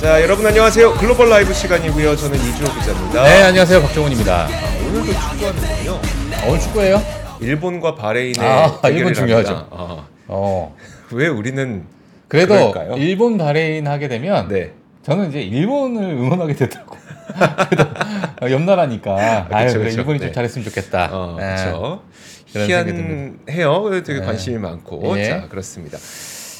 자, 0.00 0.22
여러분 0.22 0.46
안녕하세요. 0.46 0.94
글로벌 0.94 1.28
라이브 1.28 1.52
시간이고요. 1.52 2.16
저는 2.16 2.38
이주호 2.38 2.72
기자입니다. 2.74 3.22
네, 3.22 3.42
안녕하세요. 3.42 3.82
박종훈입니다. 3.82 4.48
오늘도 4.88 5.12
축구하는군요. 5.12 6.00
오늘 6.48 6.60
축구예요? 6.60 7.02
일본과 7.40 7.94
바레인의 7.96 8.40
아, 8.40 8.80
대결을 8.80 8.96
일본 8.96 9.12
중요하죠. 9.14 9.54
합니다. 9.54 9.76
아, 9.76 10.06
어. 10.28 10.74
왜 11.12 11.28
우리는 11.28 11.84
그래도 12.28 12.54
그럴까요? 12.54 12.96
일본 12.96 13.36
바레인 13.36 13.86
하게 13.88 14.08
되면 14.08 14.48
네. 14.48 14.72
저는 15.02 15.28
이제 15.28 15.42
일본을 15.42 16.02
응원하게 16.02 16.54
되더라고. 16.54 16.96
그래도 17.68 17.90
어, 18.40 18.50
옆나라니까. 18.50 19.10
아, 19.50 19.64
그쵸, 19.66 19.80
그래, 19.80 19.84
그쵸. 19.90 19.98
일본이 20.00 20.18
네. 20.18 20.26
좀 20.26 20.32
잘했으면 20.32 20.64
좋겠다. 20.64 21.10
어, 21.12 21.36
네. 21.38 21.44
그렇죠. 21.44 22.02
그런 22.54 22.66
생각이 22.66 22.90
희한해요. 23.50 24.02
되게 24.02 24.20
네. 24.20 24.24
관심이 24.24 24.56
많고. 24.56 25.18
예. 25.18 25.24
자, 25.28 25.48
그렇습니다. 25.48 25.98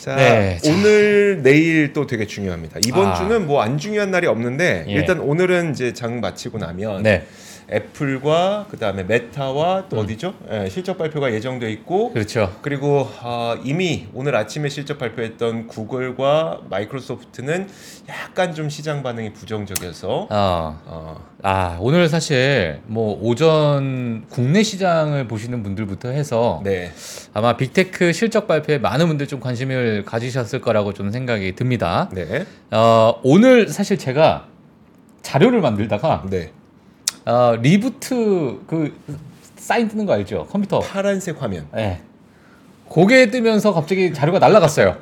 자, 0.00 0.16
네, 0.16 0.58
자. 0.62 0.70
오늘 0.72 1.40
내일 1.42 1.92
또 1.92 2.06
되게 2.06 2.26
중요합니다. 2.26 2.80
이번 2.86 3.08
아. 3.08 3.14
주는 3.14 3.46
뭐 3.46 3.60
안 3.60 3.76
중요한 3.76 4.10
날이 4.10 4.26
없는데 4.26 4.86
예. 4.88 4.92
일단 4.92 5.20
오늘은 5.20 5.72
이제 5.72 5.92
장 5.92 6.20
마치고 6.20 6.56
나면 6.58 7.02
네, 7.02 7.26
애플과 7.72 8.66
그다음에 8.70 9.04
메타와 9.04 9.88
또 9.88 10.00
어디죠? 10.00 10.34
예, 10.50 10.68
실적 10.68 10.98
발표가 10.98 11.32
예정돼 11.32 11.70
있고 11.72 12.12
그렇죠. 12.12 12.56
그리고 12.62 13.08
아, 13.20 13.58
이미 13.64 14.08
오늘 14.12 14.34
아침에 14.34 14.68
실적 14.68 14.98
발표했던 14.98 15.68
구글과 15.68 16.62
마이크로소프트는 16.68 17.68
약간 18.08 18.54
좀 18.54 18.68
시장 18.68 19.02
반응이 19.02 19.32
부정적이어서 19.32 20.28
어, 20.30 20.80
어, 20.84 21.24
아 21.42 21.76
오늘 21.80 22.08
사실 22.08 22.80
뭐 22.86 23.18
오전 23.22 24.24
국내 24.28 24.62
시장을 24.62 25.28
보시는 25.28 25.62
분들부터 25.62 26.08
해서 26.08 26.60
네, 26.64 26.90
아마 27.32 27.56
빅테크 27.56 28.12
실적 28.12 28.46
발표에 28.48 28.78
많은 28.78 29.06
분들 29.06 29.28
좀 29.28 29.40
관심을 29.40 30.04
가지셨을 30.04 30.60
거라고 30.60 30.92
좀 30.92 31.10
생각이 31.10 31.54
듭니다. 31.54 32.10
네, 32.12 32.44
어, 32.70 33.20
오늘 33.22 33.68
사실 33.68 33.96
제가 33.96 34.46
자료를 35.22 35.60
만들다가 35.60 36.24
네, 36.30 36.50
어, 37.26 37.56
리부트 37.60 38.60
그 38.66 38.94
사인 39.56 39.88
뜨는 39.88 40.06
거 40.06 40.14
알죠? 40.14 40.46
컴퓨터. 40.50 40.80
파란색 40.80 41.40
화면. 41.42 41.66
예. 41.76 42.00
그게 42.88 43.30
뜨면서 43.30 43.72
갑자기 43.72 44.12
자료가 44.12 44.40
날아갔어요. 44.40 44.96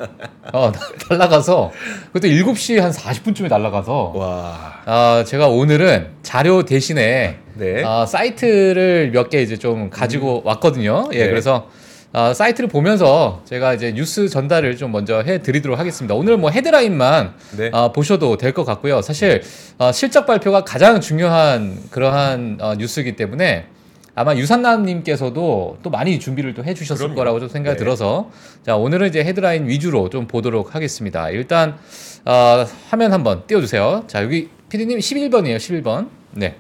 어, 0.53 0.73
날아가서 1.09 1.73
그것도 2.13 2.29
7시 2.29 2.79
한 2.81 2.91
40분쯤에 2.91 3.49
날아가서 3.49 4.13
와, 4.15 4.83
어, 4.85 5.25
제가 5.25 5.49
오늘은 5.49 6.09
자료 6.23 6.65
대신에 6.67 7.37
네, 7.55 7.83
어, 7.85 8.05
사이트를 8.05 9.11
몇 9.13 9.31
개 9.31 9.41
이제 9.41 9.57
좀 9.57 9.89
가지고 9.89 10.43
왔거든요. 10.45 11.09
예, 11.15 11.21
네. 11.25 11.29
그래서 11.31 11.69
어, 12.13 12.33
사이트를 12.33 12.69
보면서 12.71 13.43
제가 13.45 13.75
이제 13.75 13.93
뉴스 13.93 14.29
전달을 14.29 14.77
좀 14.77 14.93
먼저 14.93 15.21
해드리도록 15.21 15.79
하겠습니다. 15.79 16.15
오늘 16.15 16.39
뭐 16.39 16.51
헤드라인만 16.51 17.35
네, 17.59 17.71
어, 17.73 17.93
보셔도 17.93 18.37
될 18.39 18.53
것 18.53 18.65
같고요. 18.65 19.03
사실 19.03 19.43
어, 19.77 19.93
실적 19.93 20.25
발표가 20.27 20.65
가장 20.65 21.01
중요한 21.03 21.77
그러한 21.91 22.59
어, 22.61 22.75
뉴스이기 22.77 23.15
때문에 23.17 23.67
아마 24.15 24.35
유산남님께서도 24.35 25.79
또 25.83 25.91
많이 25.91 26.19
준비를 26.19 26.55
또 26.55 26.65
해주셨을 26.65 26.97
그럼요. 27.05 27.15
거라고 27.15 27.41
좀 27.41 27.49
생각이 27.51 27.77
네. 27.77 27.79
들어서 27.79 28.31
자 28.65 28.75
오늘은 28.77 29.09
이제 29.09 29.23
헤드라인 29.23 29.69
위주로 29.69 30.09
좀 30.09 30.27
보도록 30.27 30.75
하겠습니다. 30.75 31.29
일단 31.31 31.77
어, 32.25 32.65
화면 32.89 33.13
한번 33.13 33.43
띄워주세요. 33.47 34.05
자 34.07 34.23
여기 34.23 34.49
PD님 34.71 34.99
11번이에요. 34.99 35.57
11번. 35.59 36.09
네. 36.33 36.57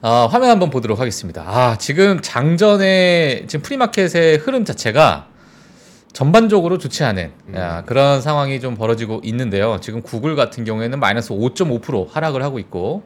어, 0.00 0.26
화면 0.30 0.50
한번 0.50 0.70
보도록 0.70 1.00
하겠습니다. 1.00 1.42
아, 1.46 1.76
지금 1.76 2.20
장전의 2.22 3.46
지금 3.48 3.62
프리마켓의 3.62 4.38
흐름 4.38 4.64
자체가 4.64 5.26
전반적으로 6.12 6.78
좋지 6.78 7.04
않은 7.04 7.32
음. 7.48 7.54
야, 7.56 7.82
그런 7.84 8.20
상황이 8.22 8.60
좀 8.60 8.76
벌어지고 8.76 9.20
있는데요. 9.24 9.78
지금 9.80 10.02
구글 10.02 10.36
같은 10.36 10.64
경우에는 10.64 11.00
마이너스 11.00 11.30
5.5% 11.30 12.10
하락을 12.10 12.42
하고 12.42 12.58
있고, 12.58 13.02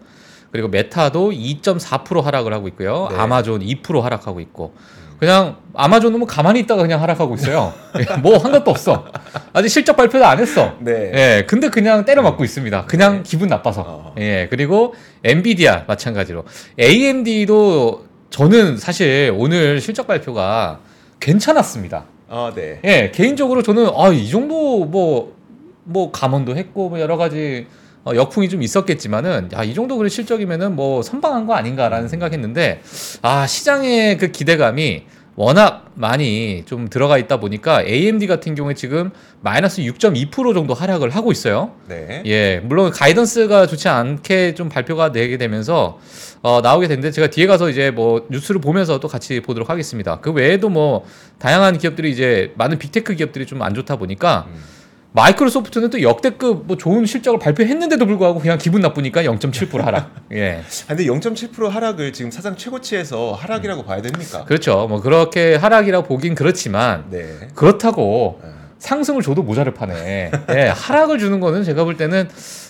그리고 0.50 0.68
메타도 0.68 1.30
2.4% 1.30 2.22
하락을 2.22 2.52
하고 2.52 2.68
있고요. 2.68 3.08
네. 3.10 3.16
아마존 3.16 3.60
2% 3.60 4.00
하락하고 4.02 4.40
있고, 4.40 4.74
그냥 5.22 5.58
아마존은 5.72 6.18
뭐 6.18 6.26
가만히 6.26 6.58
있다가 6.58 6.82
그냥 6.82 7.00
하락하고 7.00 7.36
있어요. 7.36 7.72
뭐 8.24 8.38
한 8.38 8.50
것도 8.50 8.72
없어. 8.72 9.06
아직 9.52 9.68
실적 9.68 9.96
발표도 9.96 10.26
안 10.26 10.40
했어. 10.40 10.74
네, 10.80 11.12
예, 11.14 11.46
근데 11.46 11.68
그냥 11.68 12.04
때려 12.04 12.22
맞고 12.22 12.42
있습니다. 12.42 12.86
그냥 12.86 13.22
기분 13.22 13.48
나빠서. 13.48 13.84
어. 13.86 14.14
예, 14.18 14.48
그리고 14.50 14.94
엔비디아 15.22 15.84
마찬가지로 15.86 16.42
AMD도 16.80 18.04
저는 18.30 18.78
사실 18.78 19.32
오늘 19.36 19.80
실적 19.80 20.08
발표가 20.08 20.80
괜찮았습니다. 21.20 22.02
아, 22.28 22.50
네, 22.52 22.80
예, 22.82 23.12
개인적으로 23.14 23.62
저는 23.62 23.90
아, 23.96 24.08
이 24.08 24.28
정도 24.28 24.84
뭐, 24.86 25.36
뭐 25.84 26.10
감원도 26.10 26.56
했고 26.56 26.88
뭐 26.88 26.98
여러 26.98 27.16
가지 27.16 27.68
어, 28.04 28.12
역풍이 28.14 28.48
좀 28.48 28.62
있었겠지만은 28.62 29.50
야, 29.54 29.62
이 29.62 29.74
정도 29.74 29.96
그래 29.96 30.08
실적이면은 30.08 30.74
뭐 30.74 31.02
선방한 31.02 31.46
거 31.46 31.54
아닌가라는 31.54 32.08
생각했는데 32.08 32.80
아, 33.22 33.46
시장의 33.46 34.18
그 34.18 34.32
기대감이 34.32 35.04
워낙 35.34 35.86
많이 35.94 36.62
좀 36.66 36.88
들어가 36.90 37.16
있다 37.16 37.40
보니까 37.40 37.82
AMD 37.82 38.26
같은 38.26 38.54
경우에 38.54 38.74
지금 38.74 39.10
마이너스 39.40 39.80
6.2% 39.80 40.52
정도 40.52 40.74
하락을 40.74 41.08
하고 41.08 41.32
있어요. 41.32 41.72
네, 41.88 42.22
예, 42.26 42.60
물론 42.64 42.90
가이던스가 42.90 43.66
좋지 43.66 43.88
않게 43.88 44.54
좀 44.54 44.68
발표가 44.68 45.10
되게 45.10 45.38
되면서 45.38 45.98
어, 46.42 46.60
나오게 46.60 46.86
됐는데 46.88 47.12
제가 47.12 47.28
뒤에 47.28 47.46
가서 47.46 47.70
이제 47.70 47.90
뭐 47.90 48.26
뉴스를 48.30 48.60
보면서 48.60 49.00
또 49.00 49.08
같이 49.08 49.40
보도록 49.40 49.70
하겠습니다. 49.70 50.20
그 50.20 50.32
외에도 50.32 50.68
뭐 50.68 51.06
다양한 51.38 51.78
기업들이 51.78 52.10
이제 52.10 52.52
많은 52.56 52.78
빅테크 52.78 53.14
기업들이 53.14 53.46
좀 53.46 53.62
안 53.62 53.72
좋다 53.74 53.96
보니까 53.96 54.48
음. 54.48 54.62
마이크로소프트는 55.12 55.90
또 55.90 56.02
역대급 56.02 56.66
뭐 56.66 56.76
좋은 56.76 57.04
실적을 57.04 57.38
발표했는데도 57.38 58.06
불구하고 58.06 58.40
그냥 58.40 58.58
기분 58.58 58.80
나쁘니까 58.80 59.22
0.7% 59.22 59.82
하락. 59.82 60.14
예. 60.32 60.62
아, 60.86 60.88
근데 60.88 61.04
0.7% 61.04 61.68
하락을 61.68 62.12
지금 62.12 62.30
사상 62.30 62.56
최고치에서 62.56 63.32
하락이라고 63.32 63.84
봐야 63.84 64.00
됩니까? 64.00 64.44
그렇죠. 64.44 64.86
뭐 64.88 65.00
그렇게 65.00 65.54
하락이라고 65.54 66.06
보긴 66.06 66.34
그렇지만 66.34 67.04
네, 67.10 67.48
그렇다고 67.54 68.40
어, 68.42 68.62
상승을 68.78 69.22
줘도 69.22 69.42
모자를 69.42 69.74
판에. 69.74 70.30
예, 70.50 70.72
하락을 70.74 71.18
주는 71.18 71.40
거는 71.40 71.62
제가 71.62 71.84
볼 71.84 71.98
때는 71.98 72.28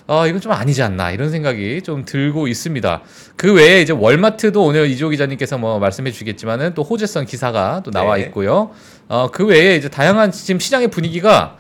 어, 0.09 0.27
이건 0.27 0.41
좀 0.41 0.51
아니지 0.51 0.83
않나 0.83 1.13
이런 1.13 1.31
생각이 1.31 1.83
좀 1.83 2.05
들고 2.05 2.49
있습니다. 2.49 3.03
그 3.37 3.55
외에 3.55 3.81
이제 3.83 3.93
월마트도 3.93 4.63
오늘 4.65 4.91
이조 4.91 5.11
기자님께서 5.11 5.59
뭐 5.59 5.79
말씀해 5.79 6.11
주겠지만은 6.11 6.75
또 6.75 6.83
호재성 6.83 7.25
기사가 7.25 7.83
또 7.85 7.93
나와 7.93 8.17
네. 8.17 8.23
있고요. 8.23 8.71
어, 9.09 9.31
그 9.31 9.47
외에 9.47 9.77
이제 9.77 9.89
다양한 9.89 10.33
지금 10.33 10.59
시장의 10.59 10.89
분위기가 10.89 11.57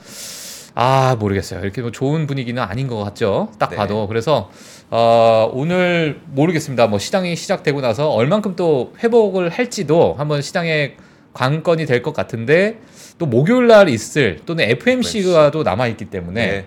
아 0.74 1.16
모르겠어요. 1.18 1.60
이렇게 1.60 1.82
뭐 1.82 1.90
좋은 1.90 2.26
분위기는 2.26 2.60
아닌 2.62 2.86
것 2.86 2.96
같죠. 3.04 3.52
딱 3.58 3.70
네. 3.70 3.76
봐도 3.76 4.06
그래서 4.08 4.50
어, 4.90 5.50
오늘 5.52 6.20
모르겠습니다. 6.26 6.86
뭐 6.86 6.98
시장이 6.98 7.36
시작되고 7.36 7.80
나서 7.80 8.10
얼만큼 8.10 8.56
또 8.56 8.92
회복을 9.02 9.50
할지도 9.50 10.14
한번 10.16 10.40
시장의 10.42 10.96
관건이 11.34 11.86
될 11.86 12.02
것 12.02 12.12
같은데 12.14 12.78
또 13.18 13.26
목요일 13.26 13.66
날 13.68 13.88
있을 13.88 14.40
또는 14.46 14.64
FMC가 14.70 15.50
또 15.50 15.62
남아 15.62 15.86
있기 15.88 16.06
때문에 16.06 16.46
네, 16.46 16.66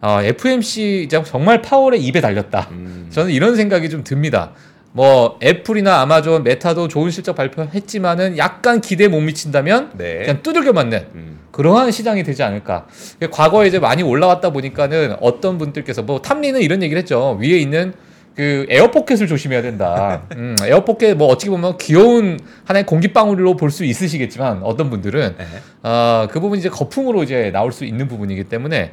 어, 0.00 0.20
FOMC 0.22 1.08
정말 1.24 1.62
파월의 1.62 2.02
입에 2.04 2.20
달렸다. 2.20 2.68
음, 2.72 3.06
저는 3.10 3.32
이런 3.32 3.56
생각이 3.56 3.88
좀 3.90 4.04
듭니다. 4.04 4.52
뭐 4.96 5.36
애플이나 5.42 6.00
아마존, 6.02 6.44
메타도 6.44 6.86
좋은 6.86 7.10
실적 7.10 7.34
발표했지만은 7.34 8.38
약간 8.38 8.80
기대 8.80 9.08
못 9.08 9.20
미친다면 9.22 9.90
네, 9.94 10.18
그냥 10.20 10.40
두들겨 10.40 10.72
맞는 10.72 11.06
음, 11.16 11.38
그러한 11.50 11.90
시장이 11.90 12.22
되지 12.22 12.44
않을까. 12.44 12.86
과거에 13.32 13.66
이제 13.66 13.80
많이 13.80 14.04
올라왔다 14.04 14.50
보니까는 14.50 15.16
어떤 15.20 15.58
분들께서 15.58 16.02
뭐 16.02 16.22
톰 16.22 16.35
리는 16.35 16.60
이런 16.60 16.80
얘기를 16.80 16.96
했죠. 17.00 17.36
위에 17.42 17.58
있는 17.58 17.92
그 18.36 18.66
에어포켓을 18.68 19.26
조심해야 19.26 19.62
된다. 19.62 20.22
음, 20.36 20.54
에어포켓 20.62 21.16
뭐 21.16 21.26
어떻게 21.26 21.50
보면 21.50 21.76
귀여운 21.78 22.38
하나의 22.64 22.86
공기방울로 22.86 23.56
볼 23.56 23.72
수 23.72 23.84
있으시겠지만 23.84 24.62
어떤 24.62 24.90
분들은 24.90 25.34
네. 25.36 25.44
어, 25.82 26.28
그 26.30 26.38
부분이 26.38 26.60
이제 26.60 26.68
거품으로 26.68 27.24
이제 27.24 27.50
나올 27.52 27.72
수 27.72 27.84
있는 27.84 28.06
부분이기 28.06 28.44
때문에 28.44 28.92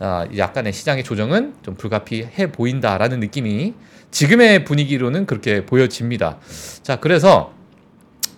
아, 0.00 0.26
약간의 0.36 0.72
시장의 0.72 1.04
조정은 1.04 1.54
좀 1.62 1.76
불가피해 1.76 2.50
보인다라는 2.50 3.20
느낌이 3.20 3.74
지금의 4.20 4.64
분위기로는 4.64 5.26
그렇게 5.26 5.66
보여집니다. 5.66 6.38
자, 6.82 6.96
그래서 6.96 7.52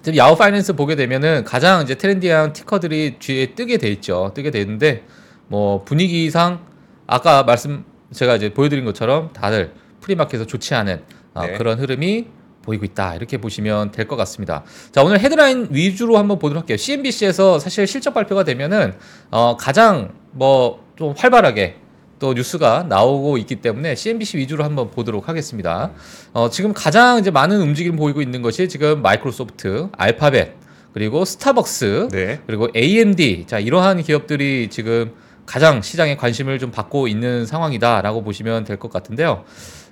지금 0.02 0.16
야후 0.16 0.36
파이낸스 0.36 0.72
보게 0.74 0.96
되면은 0.96 1.44
가장 1.44 1.82
이제 1.82 1.94
트렌디한 1.94 2.52
ticker들이 2.52 3.20
뒤에 3.20 3.54
뜨게 3.54 3.76
돼 3.78 3.88
있죠. 3.92 4.32
뜨게 4.34 4.50
돼 4.50 4.60
있는데 4.62 5.04
뭐 5.46 5.84
분위기상 5.84 6.66
아까 7.06 7.44
말씀 7.44 7.84
제가 8.12 8.34
이제 8.34 8.52
보여드린 8.52 8.84
것처럼 8.86 9.32
다들 9.32 9.72
프리마켓에서 10.00 10.46
좋지 10.46 10.74
않은 10.74 11.02
아, 11.34 11.46
네. 11.46 11.52
그런 11.56 11.78
흐름이 11.78 12.26
보이고 12.62 12.84
있다 12.84 13.14
이렇게 13.14 13.38
보시면 13.38 13.92
될 13.92 14.08
것 14.08 14.16
같습니다. 14.16 14.64
자 14.90 15.04
오늘 15.04 15.20
헤드라인 15.20 15.68
위주로 15.70 16.18
한번 16.18 16.40
보도록 16.40 16.62
할게요. 16.62 16.76
CNBC에서 16.76 17.60
사실 17.60 17.86
실적 17.86 18.14
발표가 18.14 18.42
되면은 18.42 18.94
어, 19.30 19.56
가장 19.56 20.12
뭐 20.32 20.88
좀 20.98 21.14
활발하게 21.16 21.76
또 22.18 22.34
뉴스가 22.34 22.84
나오고 22.88 23.38
있기 23.38 23.56
때문에 23.56 23.94
CNBC 23.94 24.38
위주로 24.38 24.64
한번 24.64 24.90
보도록 24.90 25.28
하겠습니다. 25.28 25.92
어, 26.32 26.50
지금 26.50 26.72
가장 26.72 27.18
이제 27.18 27.30
많은 27.30 27.60
움직임 27.60 27.96
보이고 27.96 28.20
있는 28.22 28.42
것이 28.42 28.68
지금 28.68 29.02
마이크로소프트, 29.02 29.88
알파벳, 29.96 30.54
그리고 30.92 31.24
스타벅스, 31.24 32.08
네. 32.10 32.40
그리고 32.46 32.68
AMD 32.74 33.44
자 33.46 33.58
이러한 33.58 34.02
기업들이 34.02 34.68
지금 34.70 35.12
가장 35.46 35.80
시장에 35.80 36.16
관심을 36.16 36.58
좀 36.58 36.70
받고 36.70 37.08
있는 37.08 37.46
상황이다라고 37.46 38.22
보시면 38.22 38.64
될 38.64 38.76
것 38.78 38.90
같은데요. 38.92 39.44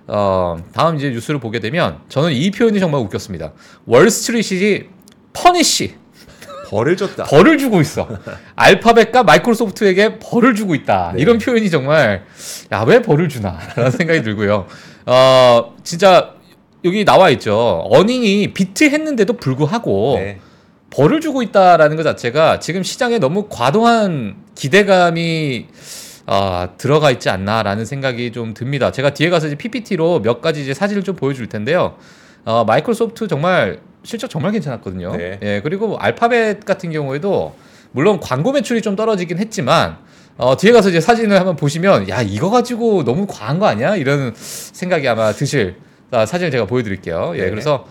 어, 0.08 0.56
다음 0.72 0.96
이제 0.96 1.10
뉴스를 1.10 1.40
보게 1.40 1.60
되면 1.60 1.98
저는 2.08 2.32
이 2.32 2.50
표현이 2.50 2.78
정말 2.80 3.00
웃겼습니다. 3.00 3.52
월스트리트이 3.86 4.84
퍼니시 5.32 5.94
벌을 6.66 6.96
줬다. 6.96 7.24
벌을 7.24 7.58
주고 7.58 7.80
있어. 7.80 8.08
알파벳과 8.56 9.22
마이크로소프트에게 9.22 10.18
벌을 10.18 10.54
주고 10.54 10.74
있다. 10.74 11.12
네. 11.14 11.22
이런 11.22 11.38
표현이 11.38 11.70
정말 11.70 12.24
야 12.72 12.82
왜 12.84 13.00
벌을 13.02 13.28
주나라는 13.28 13.90
생각이 13.96 14.22
들고요. 14.22 14.66
어 15.06 15.74
진짜 15.82 16.32
여기 16.84 17.04
나와 17.04 17.30
있죠. 17.30 17.82
어닝이 17.90 18.52
비트했는데도 18.52 19.34
불구하고 19.34 20.16
네. 20.18 20.38
벌을 20.90 21.20
주고 21.20 21.42
있다라는 21.42 21.96
것 21.96 22.02
자체가 22.04 22.58
지금 22.60 22.82
시장에 22.82 23.18
너무 23.18 23.48
과도한 23.48 24.36
기대감이 24.54 25.66
아, 26.28 26.70
들어가 26.76 27.10
있지 27.12 27.28
않나라는 27.28 27.84
생각이 27.84 28.32
좀 28.32 28.52
듭니다. 28.54 28.90
제가 28.90 29.10
뒤에 29.14 29.30
가서 29.30 29.46
이제 29.46 29.54
PPT로 29.56 30.22
몇 30.22 30.40
가지 30.40 30.60
이제 30.62 30.74
사진을 30.74 31.02
좀 31.04 31.14
보여줄 31.14 31.48
텐데요. 31.48 31.96
어, 32.44 32.64
마이크로소프트 32.64 33.28
정말 33.28 33.78
실적 34.06 34.30
정말 34.30 34.52
괜찮았거든요. 34.52 35.16
네. 35.16 35.38
예, 35.42 35.60
그리고 35.62 35.98
알파벳 35.98 36.64
같은 36.64 36.90
경우에도 36.92 37.54
물론 37.90 38.20
광고 38.20 38.52
매출이 38.52 38.80
좀 38.80 38.94
떨어지긴 38.94 39.38
했지만 39.38 39.98
어, 40.38 40.56
뒤에 40.56 40.70
가서 40.72 40.90
이제 40.90 41.00
사진을 41.00 41.36
한번 41.38 41.56
보시면 41.56 42.08
야 42.08 42.22
이거 42.22 42.50
가지고 42.50 43.04
너무 43.04 43.26
과한 43.26 43.58
거 43.58 43.66
아니야? 43.66 43.96
이런 43.96 44.32
생각이 44.36 45.08
아마 45.08 45.32
드실 45.32 45.76
아, 46.12 46.24
사진을 46.24 46.52
제가 46.52 46.66
보여드릴게요. 46.66 47.32
예, 47.34 47.42
네. 47.42 47.50
그래서 47.50 47.86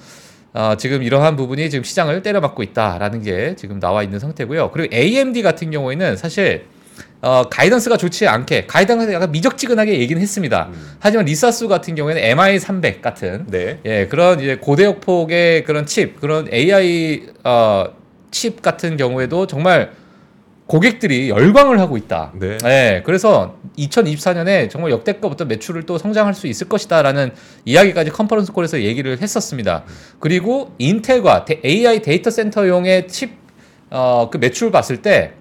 어, 0.53 0.75
지금 0.77 1.03
이러한 1.03 1.35
부분이 1.35 1.69
지금 1.69 1.83
시장을 1.83 2.23
때려맞고 2.23 2.63
있다라는 2.63 3.21
게 3.21 3.55
지금 3.57 3.81
나와 3.81 4.01
있는 4.01 4.19
상태고요. 4.19 4.71
그리고 4.71 4.95
AMD 4.95 5.41
같은 5.41 5.69
경우에는 5.69 6.15
사실 6.15 6.65
어, 7.25 7.49
가이던스가 7.49 7.97
좋지 7.97 8.27
않게 8.27 8.67
가이던스가 8.67 9.11
약간 9.13 9.31
미적지근하게 9.31 9.97
얘기는 9.99 10.21
했습니다. 10.21 10.69
음. 10.71 10.91
하지만 10.99 11.25
리사 11.25 11.53
수 11.53 11.67
같은 11.67 11.95
경우에는 11.95 12.21
MI300 12.21 13.01
같은 13.01 13.47
네. 13.47 13.79
예 13.83 14.05
그런 14.05 14.39
이제 14.39 14.57
고대역폭의 14.57 15.63
그런 15.63 15.87
칩 15.87 16.21
그런 16.21 16.47
AI 16.53 17.23
어, 17.43 17.85
칩 18.29 18.61
같은 18.61 18.95
경우에도 18.95 19.47
정말 19.47 19.89
고객들이 20.67 21.29
열광을 21.29 21.79
하고 21.79 21.97
있다. 21.97 22.31
네. 22.35 22.57
예, 22.65 23.01
그래서 23.03 23.55
2024년에 23.77 24.69
정말 24.69 24.91
역대급 24.91 25.31
어떤 25.31 25.47
매출을 25.47 25.83
또 25.87 25.97
성장할 25.97 26.35
수 26.35 26.45
있을 26.45 26.69
것이다라는 26.69 27.31
이야기까지 27.65 28.11
컨퍼런스 28.11 28.51
콜에서 28.51 28.81
얘기를 28.81 29.19
했었습니다. 29.19 29.83
그리고 30.19 30.73
인텔과 30.77 31.45
데- 31.45 31.59
AI 31.65 32.01
데이터 32.03 32.29
센터용의 32.29 33.07
칩, 33.07 33.31
어, 33.89 34.29
그 34.31 34.37
매출 34.37 34.69
봤을 34.71 35.01
때 35.01 35.33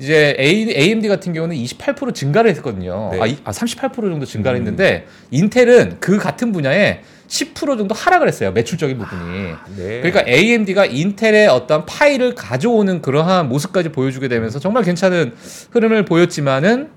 이제 0.00 0.34
AMD 0.38 1.08
같은 1.08 1.34
경우는 1.34 1.54
28% 1.56 2.14
증가를 2.14 2.50
했거든요. 2.56 3.10
네. 3.12 3.20
아, 3.20 3.26
이- 3.26 3.36
아, 3.44 3.50
38% 3.50 3.92
정도 3.96 4.24
증가를 4.24 4.58
했는데 4.58 5.06
인텔은 5.30 5.98
그 6.00 6.16
같은 6.16 6.52
분야에 6.52 7.02
10% 7.28 7.76
정도 7.76 7.94
하락을 7.94 8.26
했어요. 8.26 8.50
매출적인 8.52 8.96
부분이. 8.98 9.52
네. 9.76 10.00
그러니까 10.00 10.24
AMD가 10.26 10.86
인텔의 10.86 11.48
어떤 11.48 11.84
파일을 11.84 12.34
가져오는 12.34 13.02
그러한 13.02 13.50
모습까지 13.50 13.90
보여주게 13.90 14.28
되면서 14.28 14.58
정말 14.58 14.84
괜찮은 14.84 15.34
흐름을 15.72 16.06
보였지만은 16.06 16.88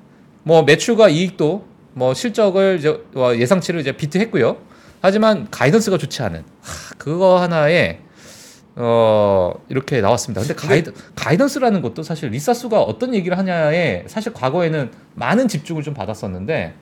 뭐 0.43 0.63
매출과 0.63 1.09
이익도 1.09 1.65
뭐 1.95 2.13
실적을 2.13 2.77
이제 2.79 2.97
어, 3.15 3.33
예상치를 3.35 3.81
이제 3.81 3.91
비트했고요. 3.91 4.57
하지만 5.01 5.47
가이던스가 5.51 5.97
좋지 5.97 6.21
않은 6.23 6.43
하, 6.61 6.95
그거 6.97 7.41
하나에 7.41 7.99
어 8.75 9.53
이렇게 9.69 10.01
나왔습니다. 10.01 10.41
근데 10.41 10.55
가이드, 10.55 10.93
가이던스라는 11.15 11.81
것도 11.81 12.01
사실 12.01 12.29
리사수가 12.29 12.81
어떤 12.81 13.13
얘기를 13.13 13.37
하냐에 13.37 14.03
사실 14.07 14.33
과거에는 14.33 14.89
많은 15.13 15.47
집중을 15.47 15.83
좀 15.83 15.93
받았었는데 15.93 16.73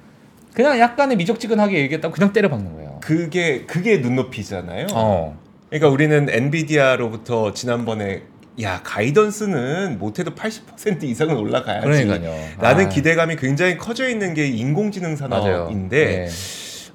그냥 0.53 0.79
약간의 0.79 1.17
미적지근하게 1.17 1.79
얘기했다고 1.79 2.13
그냥 2.13 2.31
때려박는 2.33 2.73
거예요. 2.75 2.99
그게 3.01 3.65
그게 3.65 3.97
눈높이잖아요. 3.97 4.87
어. 4.93 5.37
그러니까 5.69 5.89
우리는 5.89 6.27
엔비디아로부터 6.29 7.53
지난번에 7.53 8.23
야 8.61 8.81
가이던스는 8.83 9.97
못해도 9.99 10.35
80% 10.35 11.03
이상은 11.03 11.37
올라가야지. 11.37 11.85
그러니까요. 11.87 12.35
라는 12.59 12.85
아. 12.85 12.89
기대감이 12.89 13.35
굉장히 13.37 13.77
커져 13.77 14.09
있는 14.09 14.33
게 14.33 14.47
인공지능. 14.47 15.15
산업인데 15.15 16.05
네. 16.05 16.27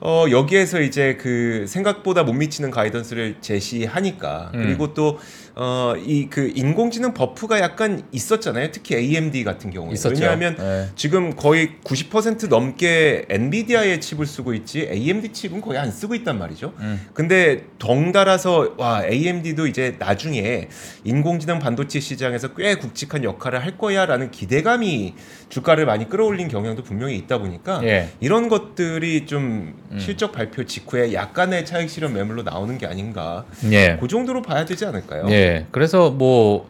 어, 0.01 0.27
여기에서 0.31 0.81
이제 0.81 1.17
그 1.21 1.65
생각보다 1.69 2.23
못 2.23 2.33
미치는 2.35 2.71
가이던스를 2.71 3.37
제시하니까 3.41 4.51
음. 4.55 4.63
그리고 4.63 4.95
또 4.95 5.19
어, 5.55 5.95
이 5.97 6.27
그 6.29 6.53
인공지능 6.55 7.15
버프가 7.15 7.61
약간 7.61 8.03
있었잖아요. 8.13 8.71
특히 8.73 8.95
AMD 8.97 9.43
같은 9.45 9.71
경우에. 9.71 9.95
있었죠. 9.95 10.21
왜냐하면 10.23 10.57
네. 10.57 10.89
지금 10.97 11.35
거의 11.35 11.71
90% 11.85 12.49
넘게 12.49 13.25
엔비디아의 13.31 14.01
칩을 14.01 14.27
쓰고 14.27 14.53
있지 14.55 14.87
AMD 14.91 15.33
칩은 15.33 15.61
거의 15.63 15.79
안 15.79 15.91
쓰고 15.91 16.15
있단 16.17 16.39
말이죠. 16.39 16.75
음. 16.81 17.01
근데 17.15 17.65
덩달아서 17.79 18.75
와 18.77 19.07
AMD도 19.07 19.67
이제 19.67 19.97
나중에 19.99 20.69
인공지능 21.05 21.59
반도체 21.59 22.01
시장에서 22.01 22.49
꽤 22.55 22.75
굵직한 22.75 23.25
역할을 23.25 23.65
할 23.65 23.79
거야라는 23.79 24.31
기대감이 24.33 25.15
주가를 25.49 25.87
많이 25.87 26.09
끌어올린 26.09 26.49
경향도 26.49 26.83
분명히 26.83 27.17
있다 27.17 27.39
보니까 27.39 27.81
예. 27.85 28.11
이런 28.21 28.49
것들이 28.49 29.25
좀 29.27 29.75
음. 29.93 29.99
실적 29.99 30.33
발표 30.33 30.65
직후에 30.65 31.13
약간의 31.13 31.65
차익 31.67 31.91
실현 31.91 32.13
매물로 32.15 32.43
나오는 32.43 32.77
게 32.79 32.87
아닌가 32.87 33.45
예. 33.71 33.97
그 34.01 34.09
정도로 34.09 34.43
봐야 34.43 34.65
되지 34.65 34.85
않을까요? 34.87 35.27
예. 35.31 35.67
그래서 35.71 36.11
뭐 36.11 36.69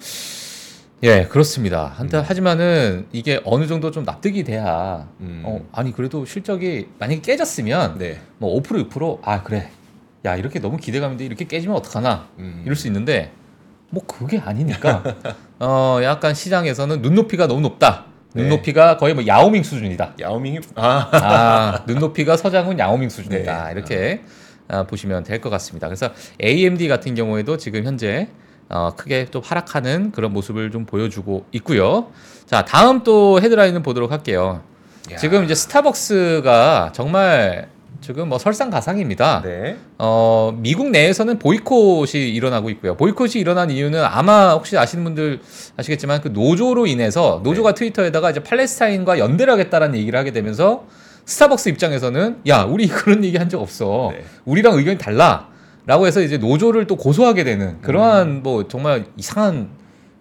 예, 1.03 1.25
그렇습니다. 1.25 1.87
한데 1.97 2.19
음. 2.19 2.23
하지만은 2.27 3.07
이게 3.13 3.41
어느 3.45 3.67
정도 3.67 3.91
좀 3.91 4.05
납득이 4.05 4.45
돼야 4.45 5.07
음. 5.21 5.43
어, 5.45 5.61
아니 5.73 5.93
그래도 5.93 6.25
실적이 6.25 6.89
만약에 6.99 7.21
깨졌으면 7.21 7.99
네. 7.99 8.21
뭐 8.39 8.61
5% 8.63 8.89
6%아 8.91 9.43
그래. 9.43 9.71
야, 10.25 10.35
이렇게 10.37 10.59
너무 10.59 10.77
기대감인데 10.77 11.25
이렇게 11.25 11.47
깨지면 11.47 11.77
어떡하나? 11.77 12.29
음. 12.39 12.63
이럴 12.65 12.75
수 12.75 12.87
있는데 12.89 13.31
뭐 13.91 14.05
그게 14.07 14.39
아니니까 14.39 15.03
어, 15.61 16.01
약간 16.03 16.35
시장에서는 16.35 17.03
눈높이가 17.03 17.47
너무 17.47 17.61
높다. 17.61 18.07
네. 18.37 18.43
눈높이가 18.43 18.97
거의 18.97 19.15
뭐 19.15 19.27
야오밍 19.27 19.63
수준이다. 19.63 20.15
야오밍이 20.21 20.61
아 20.77 21.09
아, 21.13 21.85
눈높이가 21.87 22.37
서장훈 22.37 22.79
야오밍 22.79 23.09
수준이다. 23.09 23.65
네. 23.67 23.73
이렇게 23.73 24.23
아, 24.69 24.83
보시면 24.85 25.25
될 25.25 25.41
것 25.41 25.51
같습니다. 25.51 25.87
그래서 25.89 26.11
AMD 26.43 26.89
같은 26.89 27.15
경우에도 27.15 27.57
지금 27.57 27.85
현재 27.85 28.29
어, 28.69 28.91
크게 28.97 29.27
또 29.31 29.41
하락하는 29.41 30.11
그런 30.11 30.33
모습을 30.33 30.71
좀 30.73 30.87
보여주고 30.87 31.47
있고요. 31.53 32.11
자, 32.47 32.65
다음 32.65 33.03
또 33.05 33.41
헤드라인을 33.41 33.83
보도록 33.83 34.11
할게요. 34.11 34.63
야. 35.13 35.17
지금 35.17 35.45
이제 35.45 35.55
스타벅스가 35.55 36.91
정말 36.93 37.69
지금 38.07 38.29
뭐 38.29 38.39
설상가상입니다. 38.39 39.43
네. 39.45 39.77
어, 39.99 40.57
미국 40.61 40.91
내에서는 40.91 41.41
보이콧이 41.41 42.13
일어나고 42.35 42.71
있고요. 42.71 42.97
보이콧이 42.97 43.33
일어난 43.35 43.69
이유는 43.69 44.05
아마 44.05 44.53
혹시 44.53 44.79
아시는 44.79 45.03
분들 45.03 45.41
아시겠지만 45.77 46.21
그 46.21 46.29
노조로 46.29 46.87
인해서 46.87 47.41
노조가 47.43 47.71
네. 47.71 47.75
트위터에다가 47.75 48.31
이제 48.31 48.45
팔레스타인과 48.45 49.19
연대를 49.19 49.53
하겠다라는 49.55 49.99
얘기를 49.99 50.17
하게 50.17 50.31
되면서 50.31 50.85
스타벅스 51.25 51.69
입장에서는 51.71 52.37
야, 52.47 52.63
우리 52.63 52.87
그런 52.87 53.25
얘기 53.25 53.37
한 53.39 53.49
적 53.49 53.61
없어. 53.61 54.13
네. 54.13 54.23
우리랑 54.45 54.75
의견이 54.79 54.99
달라. 54.99 55.49
라고 55.85 56.07
해서 56.07 56.21
이제 56.21 56.37
노조를 56.39 56.87
또 56.87 56.95
고소하게 56.95 57.43
되는 57.43 57.67
음. 57.71 57.79
그러한 57.83 58.45
뭐 58.45 58.69
정말 58.69 59.07
이상한 59.17 59.71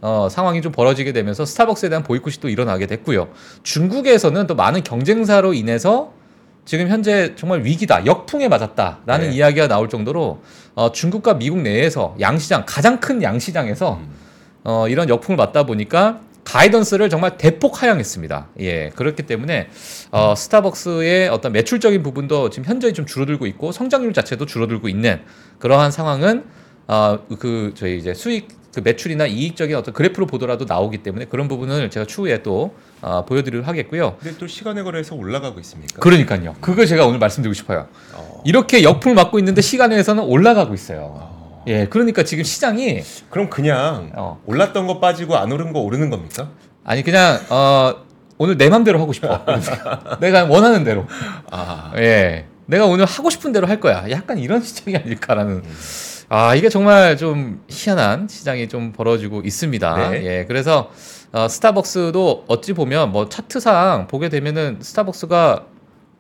어, 0.02 0.28
상황이 0.32 0.60
좀 0.64 0.72
벌어지게 0.72 1.12
되면서 1.14 1.46
스타벅스에 1.46 1.90
대한 1.90 2.04
보이콧이 2.04 2.38
또 2.42 2.50
일어나게 2.50 2.88
됐고요. 2.88 3.28
중국에서는 3.62 4.48
또 4.48 4.56
많은 4.56 4.84
경쟁사로 4.84 5.54
인해서 5.54 6.14
지금 6.66 6.90
현재 6.90 7.36
정말 7.36 7.64
위기다, 7.64 8.06
역풍에 8.06 8.48
맞았다라는 8.48 9.30
네. 9.30 9.36
이야기가 9.36 9.68
나올 9.68 9.88
정도로 9.88 10.42
어, 10.74 10.92
중국과 10.92 11.36
미국 11.36 11.60
내에서 11.60 12.16
양시장 12.20 12.64
가장 12.66 13.00
큰 13.00 13.22
양시장에서 13.22 14.00
음. 14.02 14.10
어, 14.64 14.88
이런 14.90 15.08
역풍을 15.08 15.38
맞다 15.38 15.64
보니까 15.64 16.22
가이던스를 16.44 17.10
정말 17.10 17.38
대폭 17.38 17.82
하향했습니다. 17.82 18.48
예, 18.60 18.90
그렇기 18.90 19.24
때문에 19.24 19.68
어, 20.12 20.34
스타벅스의 20.36 21.30
어떤 21.30 21.52
매출적인 21.52 22.02
부분도 22.04 22.50
지금 22.50 22.66
현저히 22.66 22.94
좀 22.94 23.06
줄어들고 23.06 23.46
있고 23.48 23.72
성장률 23.72 24.14
자체도 24.14 24.46
줄어들고 24.46 24.90
있는 24.90 25.22
그러한 25.60 25.92
상황은 25.92 26.46
어, 26.88 27.20
그 27.40 27.74
저희 27.76 27.98
이제 27.98 28.14
수익 28.14 28.48
그 28.76 28.82
매출이나 28.84 29.26
이익적인 29.26 29.74
어떤 29.74 29.94
그래프로 29.94 30.28
보더라도 30.28 30.66
나오기 30.68 30.98
때문에 30.98 31.26
그런 31.26 31.48
부분을 31.48 31.90
제가 31.90 32.06
추후에 32.06 32.44
또 32.44 32.76
어, 33.02 33.24
보여드리도록 33.24 33.66
하겠고요. 33.66 34.18
근데 34.20 34.38
또 34.38 34.48
시간에 34.48 34.84
걸해서 34.84 35.16
올라가고 35.16 35.62
있습니까? 35.62 36.02
그러니까요. 36.02 36.56
그걸 36.60 36.86
제가 36.86 37.06
오늘 37.06 37.18
말씀드리고 37.20 37.54
싶어요. 37.54 37.88
어. 38.14 38.44
이렇게 38.46 38.84
역풍을 38.84 39.16
맞고 39.16 39.40
있는데 39.40 39.62
시간에서는 39.62 40.22
올라가고 40.22 40.74
있어요. 40.74 41.14
어. 41.16 41.64
예, 41.68 41.88
그러니까 41.88 42.24
지금 42.24 42.44
시장이 42.44 43.02
그럼 43.30 43.50
그냥 43.50 44.12
어. 44.14 44.42
올랐던 44.46 44.88
거 44.88 45.00
빠지고 45.00 45.38
안 45.38 45.54
오른 45.54 45.72
거 45.72 45.80
오르는 45.80 46.10
겁니까? 46.10 46.50
아니 46.84 47.02
그냥 47.02 47.40
어 47.50 47.96
오늘 48.38 48.58
내 48.58 48.68
맘대로 48.70 49.00
하고 49.00 49.14
싶어. 49.14 49.46
내가 50.20 50.44
원하는 50.44 50.84
대로. 50.84 51.06
아. 51.50 51.94
예. 51.96 52.46
내가 52.66 52.88
오늘 52.88 53.06
하고 53.06 53.30
싶은 53.30 53.54
대로 53.54 53.68
할 53.68 53.80
거야. 53.80 54.06
약간 54.10 54.38
이런 54.38 54.60
시장이 54.62 54.98
아닐까라는. 54.98 55.64
아, 56.28 56.56
이게 56.56 56.70
정말 56.70 57.18
좀 57.18 57.64
희한한 57.70 58.28
시장이 58.28 58.68
좀 58.68 58.92
벌어지고 58.92 59.42
있습니다. 59.42 60.10
네. 60.10 60.26
예. 60.26 60.46
그래서 60.48 60.92
어, 61.32 61.48
스타벅스도 61.48 62.46
어찌 62.48 62.74
보면 62.74 63.12
뭐 63.12 63.30
차트상 63.30 64.08
보게 64.08 64.30
되면은 64.30 64.80
스타벅스가 64.82 65.66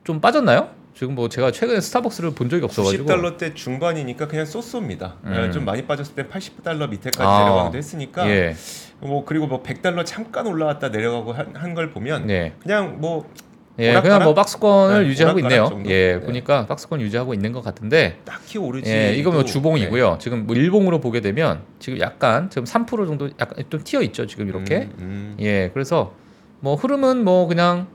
좀 0.03 0.21
빠졌나요? 0.21 0.69
지금 0.93 1.15
뭐 1.15 1.27
제가 1.27 1.51
최근에 1.51 1.81
스타벅스를 1.81 2.31
본 2.35 2.49
적이 2.49 2.63
없어가지고 2.65 3.05
90달러대 3.05 3.53
중반이니까 3.55 4.27
그냥 4.27 4.45
쏘쏘입니다. 4.45 5.15
음. 5.25 5.51
좀 5.51 5.65
많이 5.65 5.81
빠졌을 5.85 6.15
때 6.15 6.23
80달러 6.23 6.89
밑에까지 6.89 7.21
아. 7.21 7.39
내려가기도 7.39 7.77
했으니까 7.77 8.29
예, 8.29 8.55
뭐 9.01 9.25
그리고 9.25 9.47
뭐 9.47 9.61
100달러 9.61 10.05
잠깐 10.05 10.47
올라왔다 10.47 10.89
내려가고 10.89 11.33
한 11.33 11.73
걸 11.73 11.89
보면 11.91 12.27
네. 12.27 12.53
그냥 12.61 13.01
뭐 13.01 13.29
예, 13.79 13.91
오락가락? 13.91 14.03
그냥 14.03 14.23
뭐 14.23 14.33
박스권을 14.33 15.03
네, 15.03 15.09
유지하고 15.09 15.39
있네요. 15.39 15.65
정도? 15.67 15.89
예, 15.89 16.13
네. 16.15 16.19
보니까 16.21 16.65
박스권 16.65 17.01
유지하고 17.01 17.33
있는 17.33 17.51
것 17.51 17.61
같은데, 17.63 18.19
딱히 18.23 18.57
오르지. 18.57 18.89
예, 18.89 19.13
이거 19.15 19.31
뭐 19.31 19.41
또- 19.41 19.45
주봉이고요. 19.47 20.11
네. 20.13 20.17
지금 20.19 20.45
뭐 20.47 20.55
일봉으로 20.55 21.01
보게 21.01 21.19
되면 21.21 21.61
지금 21.79 21.99
약간 21.99 22.49
지금 22.49 22.63
3% 22.63 23.05
정도 23.07 23.29
약간 23.39 23.63
좀 23.69 23.83
튀어 23.83 24.01
있죠. 24.03 24.25
지금 24.27 24.47
이렇게. 24.47 24.89
음, 24.99 25.35
음. 25.37 25.37
예, 25.41 25.69
그래서 25.73 26.13
뭐 26.61 26.75
흐름은 26.75 27.23
뭐 27.25 27.47
그냥 27.47 27.87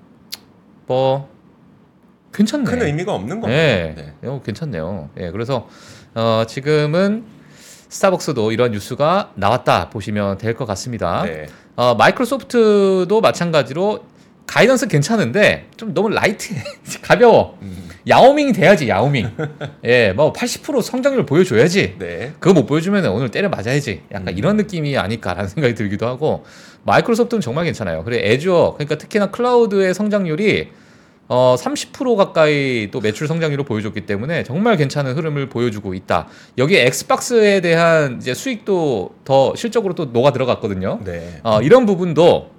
뭐 0.87 1.29
괜찮네. 2.35 2.65
큰 2.65 2.83
의미가 2.83 3.15
없는 3.15 3.41
겁니다. 3.41 3.49
네, 3.63 3.95
네. 3.97 4.29
어, 4.29 4.41
괜찮네요. 4.45 5.09
예, 5.19 5.31
그래서 5.31 5.69
어, 6.15 6.45
지금은 6.47 7.25
스타벅스도 7.89 8.53
이런 8.53 8.71
뉴스가 8.73 9.33
나왔다 9.35 9.91
보시면 9.91 10.39
될 10.39 10.55
것 10.55 10.65
같습니다. 10.67 11.23
네. 11.25 11.47
어, 11.75 11.95
마이크로소프트도 11.97 13.21
마찬가지로 13.21 14.05
가이던스 14.51 14.89
괜찮은데 14.89 15.69
좀 15.77 15.95
너무 15.95 16.09
라이트해 16.09 16.61
가벼워 17.03 17.57
음, 17.63 17.89
야오밍이 18.09 18.53
돼야지 18.53 18.89
야오밍 18.89 19.31
예뭐 19.87 20.33
80% 20.33 20.83
성장률 20.83 21.25
보여줘야지 21.25 21.95
네. 22.01 22.33
그거 22.41 22.53
못 22.53 22.67
보여주면 22.67 23.07
오늘 23.07 23.31
때려 23.31 23.49
맞아야지 23.49 24.03
약간 24.11 24.35
음. 24.35 24.39
이런 24.39 24.57
느낌이 24.57 24.99
아닐까라는 24.99 25.47
생각이 25.49 25.77
들기도 25.77 26.09
하고 26.09 26.45
마이크로소프트는 26.83 27.41
정말 27.41 27.65
괜찮아요 27.67 28.03
그리고 28.03 28.27
애주어 28.27 28.75
그러니까 28.75 28.99
특히나 28.99 29.31
클라우드의 29.31 29.95
성장률이 29.95 30.69
어, 31.29 31.55
30% 31.57 32.17
가까이 32.17 32.89
또 32.91 33.01
매출 33.01 33.29
성장률을 33.29 33.65
보여줬기 33.65 34.01
때문에 34.01 34.43
정말 34.43 34.77
괜찮은 34.77 35.15
흐름을 35.15 35.49
보여주고 35.49 35.95
있다. 35.95 36.27
여기에 36.59 36.87
엑스박스에 36.87 37.61
대한 37.61 38.17
이제 38.17 38.35
수익도 38.35 39.15
더 39.25 39.55
실적으로 39.55 39.95
또 39.95 40.07
녹아 40.07 40.33
들어갔거든요. 40.33 40.99
네. 41.05 41.39
어, 41.45 41.63
이런 41.63 41.87
부분도 41.87 42.51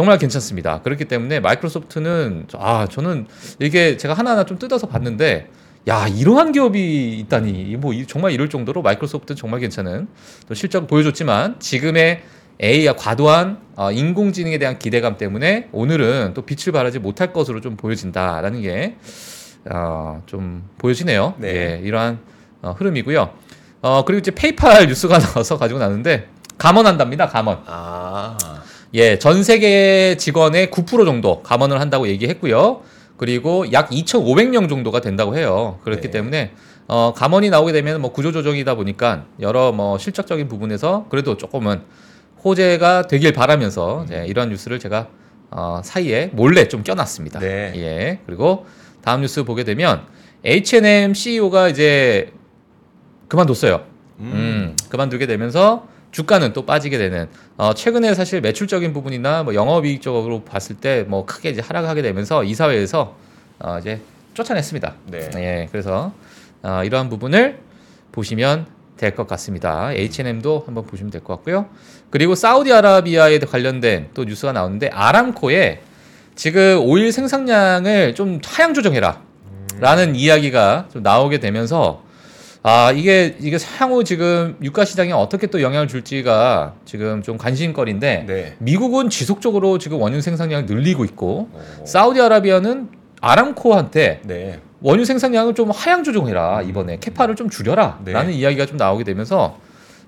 정말 0.00 0.16
괜찮습니다. 0.16 0.80
그렇기 0.80 1.04
때문에 1.04 1.40
마이크로소프트는 1.40 2.46
아 2.54 2.86
저는 2.90 3.26
이게 3.58 3.98
제가 3.98 4.14
하나하나 4.14 4.46
좀 4.46 4.58
뜯어서 4.58 4.86
봤는데 4.86 5.50
야 5.88 6.08
이러한 6.08 6.52
기업이 6.52 7.18
있다니 7.18 7.76
뭐 7.76 7.92
이- 7.92 8.06
정말 8.06 8.32
이럴 8.32 8.48
정도로 8.48 8.80
마이크로소프트는 8.80 9.36
정말 9.36 9.60
괜찮은 9.60 10.08
또 10.48 10.54
실적 10.54 10.86
보여줬지만 10.86 11.60
지금의 11.60 12.22
AI와 12.62 12.96
과도한 12.96 13.58
어, 13.76 13.92
인공지능에 13.92 14.56
대한 14.56 14.78
기대감 14.78 15.18
때문에 15.18 15.68
오늘은 15.70 16.32
또 16.32 16.46
빛을 16.46 16.72
발하지 16.72 16.98
못할 16.98 17.34
것으로 17.34 17.60
좀 17.60 17.76
보여진다라는 17.76 18.62
게 18.62 18.96
어, 19.70 20.22
좀 20.24 20.66
보여지네요. 20.78 21.34
네. 21.36 21.48
예, 21.78 21.80
이러한 21.86 22.20
어, 22.62 22.74
흐름이고요. 22.78 23.30
어, 23.82 24.04
그리고 24.06 24.20
이제 24.20 24.30
페이팔 24.30 24.86
뉴스가 24.86 25.18
나와서 25.20 25.58
가지고 25.58 25.78
나는데 25.78 26.26
감원한답니다. 26.56 27.26
감원. 27.28 27.58
아. 27.66 28.38
예, 28.94 29.18
전 29.18 29.42
세계 29.44 30.16
직원의 30.16 30.68
9% 30.68 31.04
정도 31.04 31.42
감원을 31.42 31.80
한다고 31.80 32.08
얘기했고요. 32.08 32.82
그리고 33.16 33.70
약 33.72 33.90
2,500명 33.90 34.68
정도가 34.68 35.00
된다고 35.00 35.36
해요. 35.36 35.78
그렇기 35.84 36.02
네. 36.02 36.10
때문에 36.10 36.52
어, 36.88 37.12
감원이 37.14 37.50
나오게 37.50 37.72
되면 37.72 38.00
뭐 38.00 38.12
구조조정이다 38.12 38.74
보니까 38.74 39.26
여러 39.40 39.70
뭐 39.70 39.98
실적적인 39.98 40.48
부분에서 40.48 41.06
그래도 41.08 41.36
조금은 41.36 41.82
호재가 42.42 43.06
되길 43.06 43.32
바라면서 43.32 44.06
예, 44.12 44.26
이런 44.26 44.48
뉴스를 44.48 44.80
제가 44.80 45.08
어, 45.50 45.80
사이에 45.84 46.30
몰래 46.32 46.66
좀 46.66 46.82
껴놨습니다. 46.82 47.38
네. 47.40 47.72
예, 47.76 48.18
그리고 48.26 48.66
다음 49.02 49.20
뉴스 49.20 49.44
보게 49.44 49.62
되면 49.62 50.02
H&M 50.44 51.14
CEO가 51.14 51.68
이제 51.68 52.32
그만뒀어요. 53.28 53.84
음. 54.20 54.32
음, 54.32 54.76
그만두게 54.88 55.26
되면서 55.26 55.86
주가는 56.10 56.52
또 56.52 56.66
빠지게 56.66 56.98
되는 56.98 57.28
어, 57.56 57.72
최근에 57.74 58.14
사실 58.14 58.40
매출적인 58.40 58.92
부분이나 58.92 59.42
뭐 59.44 59.54
영업이익적으로 59.54 60.42
봤을 60.44 60.76
때 60.76 61.04
뭐 61.08 61.24
크게 61.24 61.50
이제 61.50 61.60
하락하게 61.60 62.02
되면서 62.02 62.42
이사회에서 62.44 63.16
어, 63.60 63.78
이제 63.78 64.00
쫓아냈습니다. 64.34 64.94
네. 65.06 65.30
예, 65.36 65.68
그래서 65.70 66.12
어, 66.62 66.82
이러한 66.84 67.08
부분을 67.08 67.58
보시면 68.12 68.66
될 68.96 69.14
것 69.14 69.26
같습니다. 69.28 69.92
H&M도 69.92 70.64
한번 70.66 70.84
보시면 70.84 71.10
될 71.10 71.22
것 71.22 71.36
같고요. 71.36 71.66
그리고 72.10 72.34
사우디아라비아에 72.34 73.38
관련된 73.38 74.08
또 74.14 74.24
뉴스가 74.24 74.52
나오는데 74.52 74.88
아람코에 74.88 75.80
지금 76.34 76.80
오일 76.82 77.12
생산량을 77.12 78.14
좀 78.14 78.40
하향 78.44 78.74
조정해라. 78.74 79.22
라는 79.78 80.14
이야기가 80.16 80.88
좀 80.92 81.02
나오게 81.02 81.38
되면서 81.38 82.02
아 82.62 82.92
이게 82.92 83.36
이게 83.40 83.56
향후 83.78 84.04
지금 84.04 84.56
유가 84.62 84.84
시장에 84.84 85.12
어떻게 85.12 85.46
또 85.46 85.62
영향을 85.62 85.88
줄지가 85.88 86.74
지금 86.84 87.22
좀 87.22 87.38
관심거리인데 87.38 88.24
네. 88.26 88.54
미국은 88.58 89.08
지속적으로 89.08 89.78
지금 89.78 90.00
원유 90.00 90.20
생산량을 90.20 90.66
늘리고 90.66 91.04
있고 91.06 91.48
어. 91.52 91.84
사우디아라비아는 91.86 92.88
아람코한테 93.22 94.20
네. 94.24 94.60
원유 94.82 95.06
생산량을 95.06 95.54
좀 95.54 95.70
하향 95.70 96.04
조정해라 96.04 96.62
이번에 96.62 96.98
캐파를 96.98 97.34
좀 97.34 97.48
줄여라 97.48 98.00
네. 98.04 98.12
라는 98.12 98.32
이야기가 98.34 98.66
좀 98.66 98.76
나오게 98.76 99.04
되면서 99.04 99.58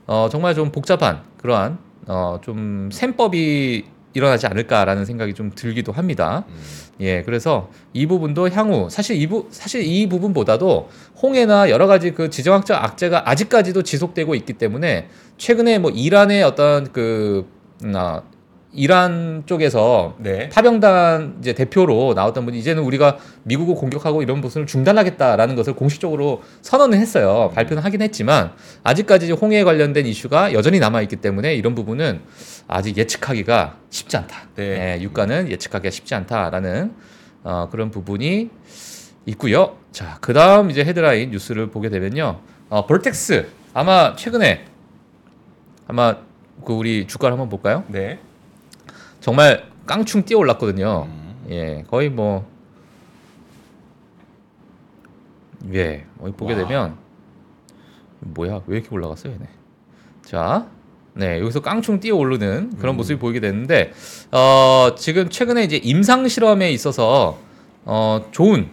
어 0.06 0.28
정말 0.30 0.54
좀 0.54 0.70
복잡한 0.72 1.20
그러한 1.38 1.78
어 2.06 2.38
좀 2.42 2.90
셈법이 2.92 3.84
일어나지 4.14 4.46
않을까라는 4.46 5.06
생각이 5.06 5.32
좀 5.32 5.52
들기도 5.54 5.90
합니다. 5.92 6.44
음. 6.48 6.54
예, 7.02 7.22
그래서 7.22 7.68
이 7.92 8.06
부분도 8.06 8.48
향후 8.50 8.88
사실 8.88 9.20
이 9.20 9.26
부, 9.26 9.48
사실 9.50 9.82
이 9.82 10.08
부분보다도 10.08 10.88
홍해나 11.20 11.68
여러 11.68 11.86
가지 11.86 12.12
그 12.12 12.30
지정학적 12.30 12.82
악재가 12.82 13.28
아직까지도 13.28 13.82
지속되고 13.82 14.34
있기 14.36 14.54
때문에 14.54 15.08
최근에 15.36 15.78
뭐 15.80 15.90
이란의 15.90 16.44
어떤 16.44 16.92
그 16.92 17.46
음, 17.84 17.92
아, 17.96 18.22
이란 18.74 19.42
쪽에서 19.44 20.16
네. 20.18 20.48
파병단 20.48 21.36
이제 21.40 21.52
대표로 21.52 22.14
나왔던 22.14 22.46
분이 22.46 22.58
이제는 22.58 22.82
우리가 22.82 23.18
미국을 23.42 23.74
공격하고 23.74 24.22
이런 24.22 24.40
모습을 24.40 24.66
중단하겠다라는 24.66 25.56
것을 25.56 25.74
공식적으로 25.74 26.42
선언을 26.62 26.98
했어요. 26.98 27.50
발표는 27.54 27.82
하긴 27.82 28.00
했지만 28.00 28.52
아직까지 28.82 29.30
홍해에 29.32 29.64
관련된 29.64 30.06
이슈가 30.06 30.54
여전히 30.54 30.78
남아 30.78 31.02
있기 31.02 31.16
때문에 31.16 31.54
이런 31.54 31.74
부분은 31.74 32.20
아직 32.66 32.96
예측하기가 32.96 33.76
쉽지 33.90 34.16
않다. 34.16 34.36
네. 34.56 34.96
예, 34.96 35.02
유가는 35.02 35.50
예측하기가 35.50 35.90
쉽지 35.90 36.14
않다라는 36.14 36.94
어, 37.44 37.68
그런 37.70 37.90
부분이 37.90 38.48
있고요. 39.26 39.76
자, 39.92 40.16
그다음 40.22 40.70
이제 40.70 40.82
헤드라인 40.82 41.30
뉴스를 41.30 41.70
보게 41.70 41.90
되면요. 41.90 42.40
어, 42.70 42.86
볼텍스 42.86 43.48
아마 43.74 44.16
최근에 44.16 44.64
아마 45.86 46.16
그 46.64 46.72
우리 46.72 47.06
주가를 47.06 47.32
한번 47.32 47.50
볼까요? 47.50 47.84
네. 47.88 48.18
정말 49.22 49.68
깡충 49.86 50.24
뛰어 50.24 50.38
올랐거든요. 50.38 51.06
음. 51.08 51.46
예, 51.48 51.84
거의 51.88 52.10
뭐 52.10 52.44
예, 55.72 56.04
거기 56.18 56.32
보게 56.32 56.54
와. 56.54 56.58
되면 56.58 56.96
뭐야 58.18 58.62
왜 58.66 58.78
이렇게 58.78 58.88
올라갔어요, 58.90 59.32
얘네. 59.32 59.46
자, 60.24 60.66
네 61.14 61.38
여기서 61.40 61.60
깡충 61.60 62.00
뛰어 62.00 62.16
오르는 62.16 62.76
그런 62.78 62.94
음. 62.94 62.96
모습이 62.96 63.20
보이게 63.20 63.38
되는데 63.38 63.92
어, 64.32 64.96
지금 64.98 65.28
최근에 65.28 65.62
이제 65.62 65.76
임상 65.76 66.26
실험에 66.26 66.72
있어서 66.72 67.38
어, 67.84 68.26
좋은 68.32 68.70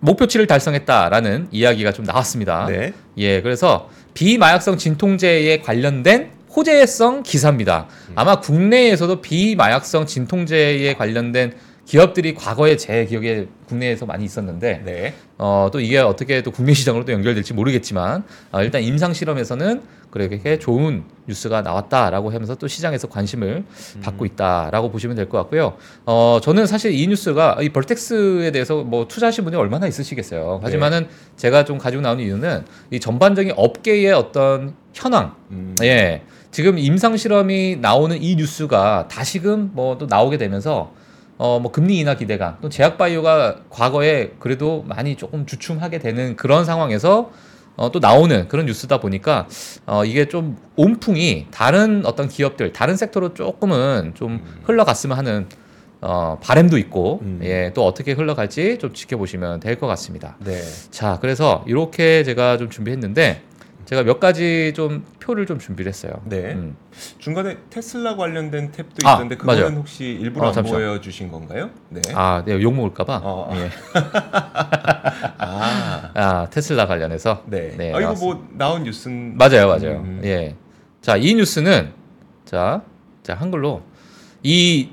목표치를 0.00 0.46
달성했다라는 0.46 1.48
이야기가 1.52 1.92
좀 1.92 2.04
나왔습니다. 2.04 2.66
네. 2.66 2.92
예, 3.16 3.40
그래서 3.40 3.88
비마약성 4.12 4.76
진통제에 4.76 5.60
관련된 5.60 6.33
호재성 6.54 7.22
기사입니다. 7.24 7.88
아마 8.14 8.40
국내에서도 8.40 9.20
비마약성 9.20 10.06
진통제에 10.06 10.94
관련된 10.94 11.52
기업들이 11.84 12.32
과거에 12.34 12.76
제 12.78 13.04
기억에 13.04 13.46
국내에서 13.66 14.06
많이 14.06 14.24
있었는데 14.24 14.82
네. 14.86 15.14
어, 15.36 15.68
또 15.70 15.80
이게 15.80 15.98
어떻게 15.98 16.42
또 16.42 16.50
국내 16.50 16.72
시장으로 16.72 17.04
또 17.04 17.12
연결될지 17.12 17.52
모르겠지만 17.52 18.24
어, 18.52 18.62
일단 18.62 18.82
임상 18.82 19.12
실험에서는 19.12 19.82
그렇게 20.10 20.58
좋은 20.58 21.02
뉴스가 21.26 21.60
나왔다라고 21.60 22.30
하면서 22.30 22.54
또 22.54 22.68
시장에서 22.68 23.08
관심을 23.08 23.64
받고 24.02 24.24
있다라고 24.24 24.90
보시면 24.90 25.16
될 25.16 25.28
것 25.28 25.36
같고요. 25.38 25.76
어, 26.06 26.38
저는 26.42 26.66
사실 26.66 26.94
이 26.94 27.06
뉴스가 27.08 27.58
이 27.60 27.68
벌텍스에 27.68 28.50
대해서 28.52 28.82
뭐 28.82 29.06
투자하신 29.08 29.44
분이 29.44 29.56
얼마나 29.56 29.86
있으시겠어요. 29.86 30.60
하지만은 30.62 31.08
제가 31.36 31.64
좀 31.64 31.76
가지고 31.78 32.00
나오는 32.02 32.24
이유는 32.24 32.64
이 32.92 33.00
전반적인 33.00 33.54
업계의 33.56 34.12
어떤 34.12 34.74
현황, 34.94 35.34
음. 35.50 35.74
예. 35.82 36.22
지금 36.54 36.78
임상 36.78 37.16
실험이 37.16 37.76
나오는 37.80 38.22
이 38.22 38.36
뉴스가 38.36 39.08
다시금 39.08 39.72
뭐 39.74 39.98
또 39.98 40.06
나오게 40.06 40.38
되면서 40.38 40.92
어 41.36 41.58
뭐 41.58 41.72
금리 41.72 41.98
인하 41.98 42.14
기대감 42.14 42.58
또 42.62 42.68
제약 42.68 42.96
바이오가 42.96 43.56
과거에 43.70 44.30
그래도 44.38 44.84
많이 44.86 45.16
조금 45.16 45.46
주춤하게 45.46 45.98
되는 45.98 46.36
그런 46.36 46.64
상황에서 46.64 47.32
어, 47.76 47.90
또 47.90 47.98
나오는 47.98 48.46
그런 48.46 48.66
뉴스다 48.66 48.98
보니까 49.00 49.48
어, 49.84 50.04
이게 50.04 50.26
좀 50.26 50.56
온풍이 50.76 51.48
다른 51.50 52.06
어떤 52.06 52.28
기업들, 52.28 52.72
다른 52.72 52.96
섹터로 52.96 53.34
조금은 53.34 54.12
좀 54.14 54.40
흘러갔으면 54.62 55.18
하는 55.18 55.48
어, 56.00 56.38
바램도 56.40 56.78
있고 56.78 57.18
음. 57.22 57.40
예, 57.42 57.72
또 57.74 57.84
어떻게 57.84 58.12
흘러갈지 58.12 58.78
좀 58.78 58.94
지켜보시면 58.94 59.58
될 59.58 59.80
것 59.80 59.88
같습니다. 59.88 60.36
네. 60.44 60.60
자, 60.92 61.18
그래서 61.20 61.64
이렇게 61.66 62.22
제가 62.22 62.58
좀 62.58 62.70
준비했는데 62.70 63.42
제가 63.84 64.02
몇 64.02 64.20
가지 64.20 64.72
좀 64.74 65.04
표를 65.20 65.46
좀 65.46 65.58
준비를 65.58 65.90
했어요. 65.90 66.12
네. 66.24 66.52
음. 66.54 66.76
중간에 67.18 67.58
테슬라 67.70 68.16
관련된 68.16 68.72
탭도 68.72 69.06
아, 69.06 69.14
있던데 69.14 69.36
그거는 69.36 69.62
맞아요. 69.62 69.76
혹시 69.76 70.04
일부러 70.06 70.48
어, 70.48 70.52
안. 70.54 70.62
보여주신 70.64 71.30
건가요? 71.30 71.70
네. 71.90 72.00
아, 72.14 72.42
네, 72.44 72.60
욕 72.62 72.74
먹을까봐. 72.74 73.20
어, 73.22 73.50
어. 73.50 73.56
예. 73.56 73.70
아, 75.38 76.10
아, 76.14 76.46
테슬라 76.50 76.86
관련해서. 76.86 77.42
네. 77.46 77.74
네, 77.76 77.92
아 77.92 77.98
이거 77.98 78.00
나왔습니다. 78.00 78.38
뭐 78.38 78.48
나온 78.52 78.82
뉴스는 78.84 79.36
맞아요, 79.36 79.68
맞아요. 79.68 80.00
음. 80.00 80.20
예. 80.24 80.56
자, 81.00 81.16
이 81.16 81.34
뉴스는 81.34 81.92
자, 82.44 82.82
자 83.22 83.34
한글로 83.34 83.82
이 84.42 84.90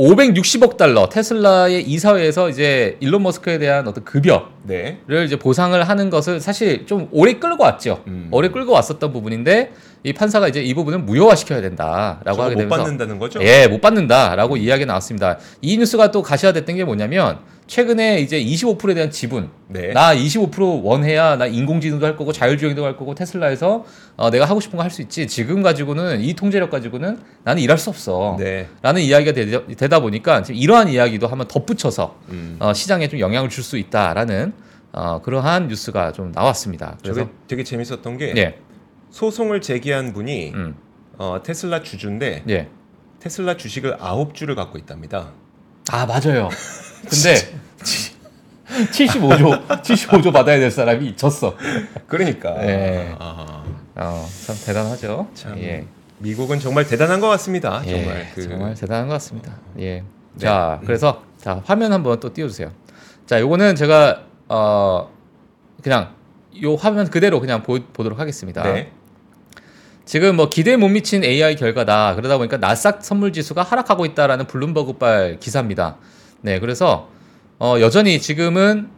560억 0.00 0.78
달러 0.78 1.10
테슬라의 1.10 1.82
이사회에서 1.82 2.48
이제 2.48 2.96
일론 3.00 3.22
머스크에 3.22 3.58
대한 3.58 3.86
어떤 3.86 4.02
급여를 4.02 4.46
네. 4.64 4.98
이제 5.26 5.38
보상을 5.38 5.80
하는 5.86 6.08
것을 6.08 6.40
사실 6.40 6.86
좀 6.86 7.08
오래 7.12 7.34
끌고 7.34 7.62
왔죠. 7.62 8.02
음. 8.06 8.28
오래 8.30 8.48
끌고 8.48 8.72
왔었던 8.72 9.12
부분인데 9.12 9.72
이 10.02 10.12
판사가 10.12 10.48
이제 10.48 10.62
이 10.62 10.72
부분을 10.74 11.00
무효화시켜야 11.00 11.60
된다라고 11.60 12.42
하게 12.42 12.54
못 12.54 12.60
되면서 12.60 12.76
받는다는 12.84 13.18
거죠? 13.18 13.40
예, 13.42 13.66
못 13.68 13.80
받는다라고 13.80 14.56
이야기가 14.56 14.86
나왔습니다. 14.86 15.38
이 15.60 15.76
뉴스가 15.76 16.10
또 16.10 16.22
가시화됐던 16.22 16.76
게 16.76 16.84
뭐냐면 16.84 17.38
최근에 17.66 18.18
이제 18.20 18.42
25%에 18.42 18.94
대한 18.94 19.10
지분 19.12 19.50
네. 19.68 19.92
나 19.92 20.12
25% 20.12 20.82
원해야 20.82 21.36
나 21.36 21.46
인공지능도 21.46 22.04
할 22.04 22.16
거고 22.16 22.32
자율주행도 22.32 22.84
할 22.84 22.96
거고 22.96 23.14
테슬라에서 23.14 23.84
어, 24.16 24.30
내가 24.30 24.44
하고 24.46 24.58
싶은 24.60 24.76
거 24.76 24.82
할 24.82 24.90
수 24.90 25.02
있지 25.02 25.28
지금 25.28 25.62
가지고는 25.62 26.20
이 26.20 26.34
통제력 26.34 26.70
가지고는 26.70 27.20
나는 27.44 27.62
일할 27.62 27.78
수 27.78 27.90
없어 27.90 28.36
네. 28.40 28.66
라는 28.82 29.02
이야기가 29.02 29.32
되, 29.76 29.88
다 29.88 30.00
보니까 30.00 30.42
지금 30.42 30.60
이러한 30.60 30.88
이야기도 30.88 31.28
한번 31.28 31.46
덧붙여서 31.46 32.16
음. 32.30 32.56
어, 32.58 32.72
시장에 32.72 33.06
좀 33.06 33.20
영향을 33.20 33.48
줄 33.50 33.62
수 33.62 33.76
있다라는 33.78 34.52
어, 34.92 35.20
그러한 35.22 35.68
뉴스가 35.68 36.10
좀 36.10 36.32
나왔습니다 36.34 36.96
그래서 37.02 37.28
되게 37.46 37.62
재밌었던 37.62 38.18
게 38.18 38.32
예, 38.36 38.58
소송을 39.10 39.60
제기한 39.60 40.12
분이 40.12 40.52
음, 40.54 40.76
어, 41.18 41.40
테슬라 41.42 41.82
주주인데 41.82 42.44
예. 42.48 42.68
테슬라 43.18 43.56
주식을 43.56 43.96
아홉 44.00 44.34
주를 44.34 44.54
갖고 44.54 44.78
있답니다. 44.78 45.32
아 45.90 46.06
맞아요 46.06 46.48
근데 47.02 47.58
75조 48.92 49.66
75조 49.82 50.32
받아야 50.32 50.58
될 50.58 50.70
사람이 50.70 51.16
졌어 51.16 51.56
그러니까 52.06 52.54
네. 52.60 53.14
아, 53.18 53.64
어, 53.96 54.26
참 54.46 54.56
대단하죠 54.64 55.28
참 55.34 55.58
예. 55.58 55.86
미국은 56.18 56.60
정말 56.60 56.86
대단한 56.86 57.18
것 57.20 57.28
같습니다. 57.28 57.82
예, 57.86 58.02
정말 58.04 58.26
그 58.34 58.42
정말 58.42 58.74
대단한 58.74 59.08
것 59.08 59.14
같습니다. 59.14 59.56
예. 59.78 60.00
네. 60.00 60.04
자, 60.38 60.78
음. 60.80 60.86
그래서 60.86 61.22
자 61.38 61.62
화면 61.64 61.92
한번 61.92 62.20
또 62.20 62.32
띄워주세요. 62.32 62.70
자, 63.26 63.40
요거는 63.40 63.74
제가 63.74 64.24
어 64.48 65.10
그냥 65.82 66.14
요 66.62 66.74
화면 66.74 67.08
그대로 67.08 67.40
그냥 67.40 67.62
보, 67.62 67.78
보도록 67.92 68.18
하겠습니다. 68.18 68.62
네. 68.64 68.92
지금 70.10 70.34
뭐 70.34 70.48
기대에 70.48 70.76
못 70.76 70.88
미친 70.88 71.22
AI 71.22 71.54
결과다. 71.54 72.16
그러다 72.16 72.36
보니까 72.36 72.56
나스닥 72.56 73.04
선물 73.04 73.32
지수가 73.32 73.62
하락하고 73.62 74.04
있다라는 74.06 74.48
블룸버그발 74.48 75.36
기사입니다. 75.38 75.98
네, 76.40 76.58
그래서 76.58 77.08
어 77.60 77.76
여전히 77.78 78.20
지금은 78.20 78.88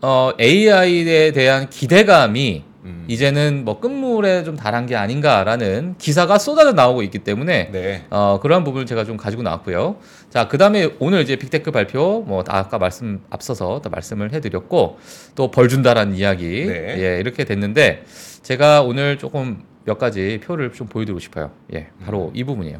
어 0.00 0.32
AI에 0.40 1.32
대한 1.32 1.68
기대감이 1.68 2.64
음. 2.84 3.04
이제는 3.08 3.66
뭐 3.66 3.78
끝물에 3.78 4.42
좀 4.42 4.56
달한 4.56 4.86
게 4.86 4.96
아닌가라는 4.96 5.96
기사가 5.98 6.38
쏟아져 6.38 6.72
나오고 6.72 7.02
있기 7.02 7.18
때문에 7.18 7.68
네. 7.70 8.06
어, 8.08 8.38
그러한 8.40 8.64
부분을 8.64 8.86
제가 8.86 9.04
좀 9.04 9.18
가지고 9.18 9.42
나왔고요. 9.42 9.96
자, 10.30 10.48
그 10.48 10.56
다음에 10.56 10.88
오늘 10.98 11.20
이제 11.20 11.36
빅테크 11.36 11.72
발표, 11.72 12.24
뭐, 12.26 12.44
다 12.44 12.56
아까 12.56 12.78
말씀, 12.78 13.20
앞서서 13.28 13.80
또 13.82 13.90
말씀을 13.90 14.32
해드렸고, 14.32 14.98
또 15.34 15.50
벌 15.50 15.68
준다라는 15.68 16.14
이야기, 16.14 16.66
네. 16.66 16.94
예, 16.98 17.18
이렇게 17.18 17.44
됐는데, 17.44 18.04
제가 18.42 18.82
오늘 18.82 19.18
조금 19.18 19.62
몇 19.88 19.96
가지 19.98 20.38
표를 20.44 20.70
좀 20.74 20.86
보여드리고 20.86 21.18
싶어요. 21.18 21.50
예, 21.72 21.86
바로 22.04 22.30
이 22.34 22.44
부분이에요. 22.44 22.78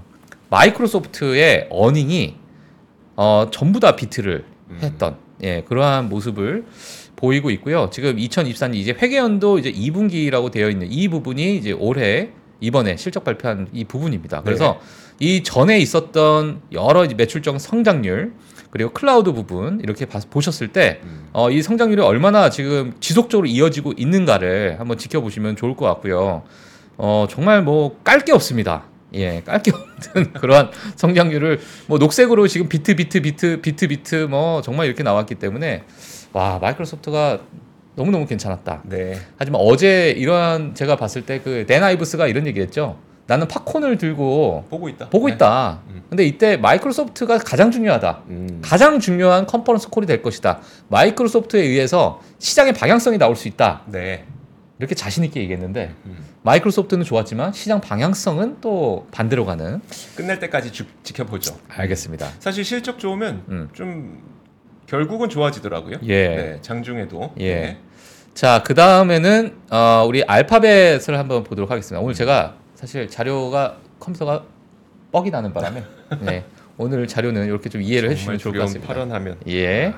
마이크로소프트의 0.50 1.68
어닝이, 1.70 2.34
어, 3.16 3.48
전부 3.50 3.80
다 3.80 3.96
비트를 3.96 4.44
음. 4.68 4.78
했던, 4.82 5.16
예, 5.42 5.62
그러한 5.62 6.10
모습을 6.10 6.66
보이고 7.16 7.50
있고요. 7.52 7.88
지금 7.90 8.16
2024년 8.16 8.74
이제 8.74 8.92
회계연도 8.92 9.58
이제 9.58 9.72
2분기라고 9.72 10.50
되어 10.50 10.68
있는 10.68 10.92
이 10.92 11.08
부분이 11.08 11.56
이제 11.56 11.72
올해 11.72 12.28
이번에 12.60 12.96
실적 12.98 13.24
발표한 13.24 13.68
이 13.72 13.84
부분입니다. 13.84 14.42
그래서 14.42 14.78
이 15.18 15.42
전에 15.42 15.78
있었던 15.78 16.60
여러 16.72 17.06
매출적 17.16 17.58
성장률 17.58 18.32
그리고 18.70 18.90
클라우드 18.90 19.32
부분 19.32 19.80
이렇게 19.82 20.04
봐- 20.04 20.20
보셨을 20.28 20.68
때 20.68 21.00
음. 21.04 21.28
어, 21.32 21.50
이 21.50 21.62
성장률이 21.62 22.02
얼마나 22.02 22.50
지금 22.50 22.92
지속적으로 23.00 23.46
이어지고 23.46 23.94
있는가를 23.96 24.78
한번 24.78 24.98
지켜보시면 24.98 25.56
좋을 25.56 25.74
것 25.74 25.86
같고요. 25.86 26.42
어, 26.98 27.26
정말 27.30 27.62
뭐 27.62 27.96
깔 28.04 28.20
게 28.20 28.32
없습니다. 28.32 28.84
예, 29.14 29.40
깔 29.42 29.62
게 29.62 29.70
없는 29.72 30.32
그러한 30.40 30.70
성장률을 30.96 31.60
뭐 31.86 31.98
녹색으로 31.98 32.46
지금 32.48 32.68
beat 32.68 32.94
beat 32.96 33.22
beat 33.22 33.60
beat 33.62 33.88
beat 33.88 34.14
뭐 34.28 34.60
정말 34.60 34.86
이렇게 34.86 35.02
나왔기 35.02 35.36
때문에 35.36 35.84
와 36.32 36.58
마이크로소프트가 36.60 37.38
너무 37.96 38.10
너무 38.10 38.26
괜찮았다. 38.26 38.82
네. 38.84 39.18
하지만 39.38 39.60
어제 39.64 40.10
이러한 40.10 40.74
제가 40.74 40.96
봤을 40.96 41.22
때그 41.24 41.64
데나이브스가 41.66 42.26
이런 42.26 42.46
얘기했죠. 42.46 42.98
나는 43.26 43.46
팝콘을 43.48 43.98
들고 43.98 44.66
보고 44.70 44.88
있다. 44.88 45.08
보고 45.10 45.28
네. 45.28 45.34
있다. 45.34 45.80
음. 45.88 46.02
근데 46.08 46.24
이때 46.24 46.56
마이크로소프트가 46.56 47.38
가장 47.38 47.70
중요하다. 47.70 48.22
음. 48.28 48.60
가장 48.62 49.00
중요한 49.00 49.46
컨퍼런스 49.46 49.88
콜이 49.90 50.06
될 50.06 50.22
것이다. 50.22 50.60
마이크로소프트에 50.88 51.60
의해서 51.60 52.20
시장의 52.38 52.72
방향성이 52.74 53.18
나올 53.18 53.36
수 53.36 53.48
있다. 53.48 53.82
네. 53.86 54.24
이렇게 54.78 54.94
자신 54.94 55.24
있게 55.24 55.40
얘기했는데 55.40 55.92
음. 56.06 56.24
마이크로소프트는 56.42 57.04
좋았지만 57.04 57.52
시장 57.52 57.80
방향성은 57.80 58.60
또 58.60 59.06
반대로 59.10 59.44
가는. 59.44 59.80
끝날 60.14 60.38
때까지 60.38 60.72
주, 60.72 60.84
지켜보죠. 61.02 61.58
알겠습니다. 61.68 62.28
사실 62.38 62.64
실적 62.64 62.98
좋으면 62.98 63.42
음. 63.48 63.68
좀 63.72 64.22
결국은 64.86 65.28
좋아지더라고요. 65.28 65.98
예. 66.04 66.28
네, 66.28 66.58
장중에도. 66.62 67.32
예. 67.40 67.54
네. 67.54 67.78
자, 68.34 68.62
그 68.64 68.74
다음에는 68.74 69.56
어, 69.70 70.04
우리 70.06 70.22
알파벳을 70.22 71.18
한번 71.18 71.42
보도록 71.42 71.70
하겠습니다. 71.72 72.00
오늘 72.00 72.14
제가 72.14 72.56
사실 72.76 73.08
자료가 73.08 73.78
컴퓨터가 73.98 74.44
뻑이 75.10 75.30
나는 75.30 75.52
바람에 75.52 75.82
네, 76.22 76.44
오늘 76.76 77.08
자료는 77.08 77.46
이렇게 77.46 77.68
좀 77.68 77.82
이해를 77.82 78.10
해주시면 78.10 78.38
좋을 78.38 78.54
것 78.54 78.60
같습니다. 78.60 78.86
파란 78.86 79.10
화면. 79.10 79.36
예. 79.48 79.92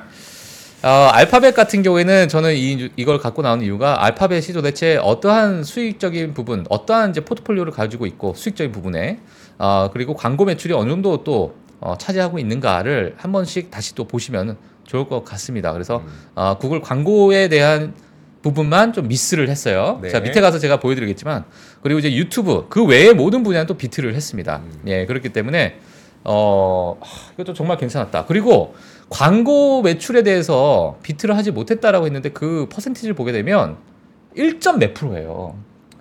어, 0.83 0.89
알파벳 1.13 1.55
같은 1.55 1.83
경우에는 1.83 2.29
저는 2.29 2.55
이, 2.55 2.91
이걸 2.97 3.19
갖고 3.19 3.43
나온 3.43 3.61
이유가 3.61 4.03
알파벳이 4.03 4.55
도대체 4.55 4.97
어떠한 4.97 5.63
수익적인 5.63 6.33
부분, 6.33 6.65
어떠한 6.71 7.11
이제 7.11 7.21
포트폴리오를 7.21 7.71
가지고 7.71 8.07
있고 8.07 8.33
수익적인 8.35 8.73
부분에 8.73 9.21
어, 9.59 9.91
그리고 9.93 10.15
광고 10.15 10.47
매출이 10.47 10.73
어느 10.73 10.89
정도 10.89 11.23
또 11.23 11.55
어, 11.81 11.97
차지하고 11.99 12.39
있는가를 12.39 13.15
한 13.19 13.31
번씩 13.31 13.71
다시 13.71 13.95
또 13.95 14.05
보시면 14.05 14.57
좋을 14.85 15.07
것 15.07 15.23
같습니다. 15.23 15.73
그래서 15.75 15.99
음. 15.99 16.09
어, 16.35 16.57
구글 16.59 16.81
광고에 16.81 17.49
대한 17.49 17.93
부분만 18.41 18.95
좀 18.95 19.07
미스를 19.07 19.51
했어요. 19.51 19.99
네. 20.01 20.09
자 20.09 20.21
밑에 20.21 20.41
가서 20.41 20.59
제가 20.59 20.81
보여드리겠지만 20.81 21.45
그리고 21.83 21.99
이제 21.99 22.15
유튜브 22.15 22.67
그 22.71 22.87
외의 22.87 23.13
모든 23.13 23.43
분야는 23.43 23.67
또 23.67 23.75
비트를 23.75 24.15
했습니다. 24.15 24.63
음. 24.65 24.81
예 24.87 25.05
그렇기 25.05 25.29
때문에 25.29 25.79
어 26.25 26.97
하, 27.03 27.33
이것도 27.35 27.53
정말 27.53 27.77
괜찮았다. 27.77 28.25
그리고 28.25 28.75
광고 29.11 29.83
매출에 29.83 30.23
대해서 30.23 30.97
비트를 31.03 31.37
하지 31.37 31.51
못했다라고 31.51 32.07
했는데 32.07 32.31
그 32.31 32.67
퍼센티지를 32.71 33.15
보게 33.15 33.33
되면 33.33 33.77
1점 34.37 34.79
몇 34.79 34.95
프로예요. 34.95 35.57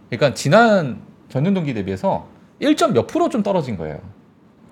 그러니까 0.10 0.36
지난 0.36 1.02
전년 1.28 1.54
동기 1.56 1.74
대비해서 1.74 2.28
1점 2.62 2.94
몇 2.94 3.08
프로 3.08 3.30
좀 3.30 3.42
떨어진 3.44 3.78
거예요. 3.78 4.00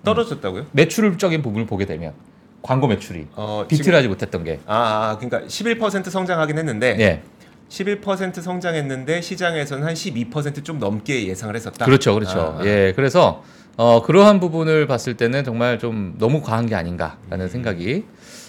떨어졌다고요? 0.04 0.68
매출적인 0.72 1.42
부분을 1.42 1.66
보게 1.66 1.86
되면 1.86 2.14
광고 2.62 2.88
매출이 2.88 3.28
어, 3.36 3.66
비트를 3.68 3.84
지금- 3.84 3.98
하지 3.98 4.08
못했던 4.08 4.44
게 4.44 4.60
아, 4.68 5.12
아, 5.12 5.18
그러니까 5.18 5.48
11% 5.48 6.10
성장하긴 6.10 6.58
했는데 6.60 6.96
예. 7.00 7.24
11% 7.70 8.42
성장했는데 8.42 9.22
시장에서는 9.22 9.84
한 9.86 9.94
12%좀 9.94 10.80
넘게 10.80 11.28
예상을 11.28 11.54
했었다. 11.56 11.86
그렇죠, 11.86 12.14
그렇죠. 12.14 12.40
아, 12.40 12.62
아. 12.62 12.66
예, 12.66 12.94
그래서 12.96 13.44
어, 13.76 14.02
그러한 14.04 14.40
부분을 14.40 14.88
봤을 14.88 15.16
때는 15.18 15.44
정말 15.44 15.78
좀 15.80 16.16
너무 16.18 16.42
과한 16.42 16.66
게 16.68 16.76
아닌가라는 16.76 17.46
음. 17.46 17.50
생각이 17.50 18.06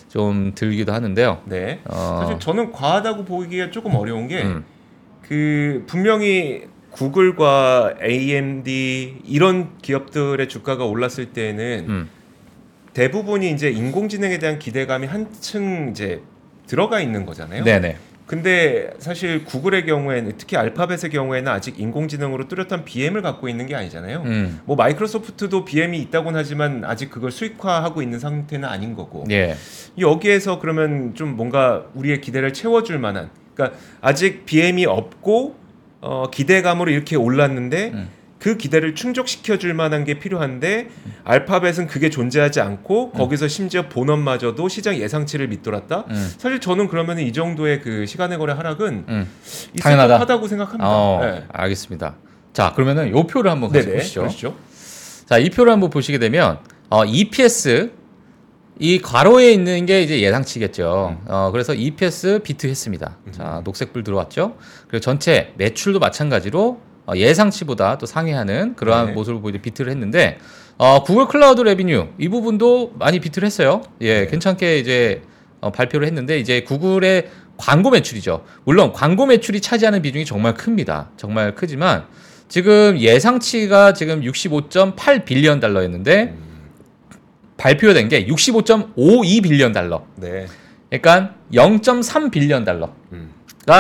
좀 0.09 0.53
들기도 0.55 0.93
하는데요. 0.93 1.43
네. 1.45 1.81
어, 1.85 2.21
사실 2.23 2.39
저는 2.39 2.73
과하다고 2.73 3.25
보기가 3.25 3.71
조금 3.71 3.95
어려운 3.95 4.27
게 4.29 4.43
음, 4.43 4.65
그 5.23 5.85
분명히 5.87 6.65
구글과 6.91 7.97
AMD 8.03 9.23
이런 9.27 9.77
기업들의 9.83 10.49
주가가 10.49 10.85
올랐을 10.85 11.33
때는 11.33 11.87
음, 11.89 12.09
대부분이 12.95 13.51
이제 13.53 13.71
인공지능에 13.71 14.39
대한 14.39 14.59
기대감이 14.59 15.07
한층 15.07 15.91
이제 15.91 16.23
들어가 16.67 17.01
있는 17.01 17.27
거잖아요. 17.27 17.65
네네. 17.65 17.97
근데 18.29 18.91
사실 18.99 19.43
구글의 19.47 19.87
경우에는 19.87 20.35
특히 20.37 20.59
알파벳의 20.59 21.11
경우에는 21.11 21.51
아직 21.51 21.81
인공지능으로 21.81 22.47
뚜렷한 22.47 22.85
BM을 22.85 23.23
갖고 23.23 23.49
있는 23.49 23.65
게 23.65 23.75
아니잖아요. 23.75 24.23
음. 24.27 24.61
뭐 24.67 24.77
마이크로소프트도 24.77 25.65
BM이 25.65 25.99
있다고는 26.03 26.39
하지만 26.39 26.85
아직 26.85 27.11
그걸 27.11 27.33
수익화하고 27.33 28.03
있는 28.03 28.19
상태는 28.19 28.69
아닌 28.69 28.95
거고 28.95 29.25
예. 29.31 29.57
여기에서 29.99 30.61
그러면 30.61 31.15
좀 31.15 31.37
뭔가 31.37 31.87
우리의 31.95 32.21
기대를 32.21 32.53
채워줄 32.53 32.99
만한 32.99 33.31
그러니까 33.55 33.79
아직 34.03 34.45
BM이 34.45 34.85
없고 34.85 35.57
어, 36.03 36.31
기대감으로 36.31 36.91
이렇게 36.91 37.17
올랐는데 37.17 37.93
음. 37.95 38.09
그 38.39 38.57
기대를 38.57 38.95
충족시켜 38.95 39.59
줄 39.59 39.75
만한 39.75 40.05
게 40.05 40.19
필요한데 40.19 40.89
알파벳은 41.25 41.89
그게 41.89 42.09
존재하지 42.09 42.61
않고 42.61 43.11
거기서 43.11 43.49
심지어 43.49 43.89
본업마저도 43.89 44.69
시장 44.69 44.97
예상치를 44.97 45.49
밑돌았다. 45.49 46.05
음. 46.09 46.33
사실 46.39 46.61
저는 46.61 46.89
그러면 46.89 47.19
이 47.19 47.33
정도의 47.33 47.81
그 47.81 48.07
시간의 48.07 48.39
거래 48.39 48.53
하락은 48.53 49.05
음. 49.09 49.29
당연하다. 49.81 50.19
법하다고 50.19 50.49
생각합니다. 50.49 50.89
어, 50.89 51.21
네. 51.23 51.45
알겠습니다. 51.53 52.15
자, 52.53 52.73
그러면은 52.75 53.11
요 53.11 53.27
표를 53.27 53.51
한번 53.51 53.71
같이 53.71 53.87
네네. 53.87 53.99
보시죠. 53.99 54.21
그러시죠. 54.21 54.57
자, 55.27 55.39
이 55.39 55.51
표를 55.51 55.73
한번 55.73 55.91
보시게 55.91 56.19
되면 56.19 56.59
어, 56.91 57.05
EPS 57.05 57.93
이 58.81 59.01
괄호에 59.01 59.53
있는 59.53 59.87
게 59.87 60.03
이제 60.03 60.21
예상치겠죠. 60.21 61.19
어, 61.27 61.49
그래서 61.53 61.75
EPS 61.75 62.41
비트했습니다. 62.45 63.17
자, 63.33 63.63
녹색불 63.65 64.05
들어왔죠. 64.05 64.57
그리고 64.87 65.01
전체 65.01 65.53
매출도 65.57 65.99
마찬가지로 65.99 66.81
어, 66.81 66.88
예상치보다 67.17 67.99
또 67.99 68.07
상회하는 68.07 68.75
그러한 68.77 69.07
네. 69.07 69.13
모습을 69.13 69.41
보이게 69.41 69.61
beat를 69.61 69.91
했는데 69.91 70.39
어, 70.77 71.03
구글 71.03 71.27
클라우드 71.27 71.61
revenue 71.61 72.09
이 72.19 72.29
부분도 72.29 72.93
많이 72.99 73.21
beat를 73.21 73.47
했어요. 73.47 73.83
예, 74.01 74.21
네. 74.21 74.27
괜찮게 74.27 74.79
이제 74.79 75.23
어, 75.61 75.73
발표를 75.73 76.07
했는데 76.07 76.39
이제 76.39 76.63
구글의 76.63 77.29
광고 77.57 77.91
매출이죠. 77.91 78.45
물론 78.65 78.93
광고 78.93 79.27
매출이 79.27 79.61
차지하는 79.61 80.03
비중이 80.03 80.25
정말 80.25 80.55
큽니다. 80.55 81.11
정말 81.17 81.55
크지만 81.55 82.05
지금 82.49 82.99
예상치가 82.99 83.93
지금 83.93 84.23
65.8 84.23 85.25
billion 85.25 85.61
달러였는데 85.61 86.35
음, 86.37 86.49
발표된 87.57 88.09
게 88.09 88.25
65.52 88.27 89.43
billion 89.43 89.73
달러. 89.73 90.05
네. 90.17 90.47
그러니까 90.89 91.35
0.3 91.53 92.31
billion 92.31 92.65
달러가 92.65 92.93
음. 93.13 93.33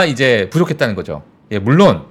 이제 0.09 0.51
부족했다는 0.51 0.97
거죠. 0.97 1.23
예, 1.53 1.59
물론 1.59 2.03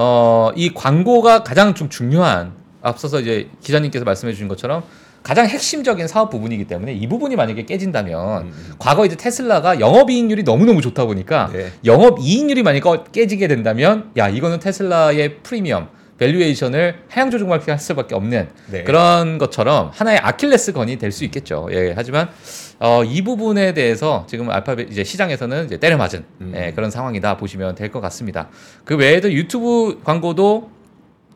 어, 0.00 0.52
이 0.54 0.72
광고가 0.72 1.42
가장 1.42 1.74
좀 1.74 1.88
중요한 1.88 2.52
앞서서 2.82 3.18
이제 3.18 3.50
기자님께서 3.60 4.04
말씀해 4.04 4.32
주신 4.32 4.46
것처럼 4.46 4.84
가장 5.24 5.48
핵심적인 5.48 6.06
사업 6.06 6.30
부분이기 6.30 6.66
때문에 6.66 6.94
이 6.94 7.08
부분이 7.08 7.34
만약에 7.34 7.64
깨진다면 7.64 8.42
음, 8.42 8.46
음. 8.46 8.74
과거 8.78 9.04
이제 9.04 9.16
테슬라가 9.16 9.80
영업이익률이 9.80 10.44
너무너무 10.44 10.82
좋다 10.82 11.04
보니까 11.04 11.50
네. 11.52 11.72
영업이익률이 11.84 12.62
만약에 12.62 12.88
깨지게 13.10 13.48
된다면 13.48 14.12
야 14.16 14.28
이거는 14.28 14.60
테슬라의 14.60 15.38
프리미엄 15.42 15.88
valuation을 16.18 16.96
하향 17.08 17.30
조정받게 17.30 17.70
할 17.70 17.78
수밖에 17.78 18.14
없는 18.14 18.48
네. 18.70 18.82
그런 18.84 19.38
것처럼 19.38 19.90
하나의 19.94 20.18
아킬레스건이 20.18 20.98
될 20.98 21.12
수 21.12 21.24
있겠죠. 21.24 21.68
예, 21.72 21.92
하지만 21.96 22.28
어, 22.80 23.02
이 23.04 23.22
부분에 23.22 23.72
대해서 23.72 24.24
지금 24.28 24.50
알파벳 24.50 24.90
이제 24.90 25.02
시장에서는 25.04 25.64
이제 25.66 25.78
때려맞은 25.78 26.24
음. 26.42 26.52
예, 26.54 26.72
그런 26.72 26.90
상황이다 26.90 27.36
보시면 27.38 27.74
될 27.74 27.90
것 27.90 28.00
같습니다. 28.02 28.48
그 28.84 28.96
외에도 28.96 29.32
유튜브 29.32 30.00
광고도 30.04 30.70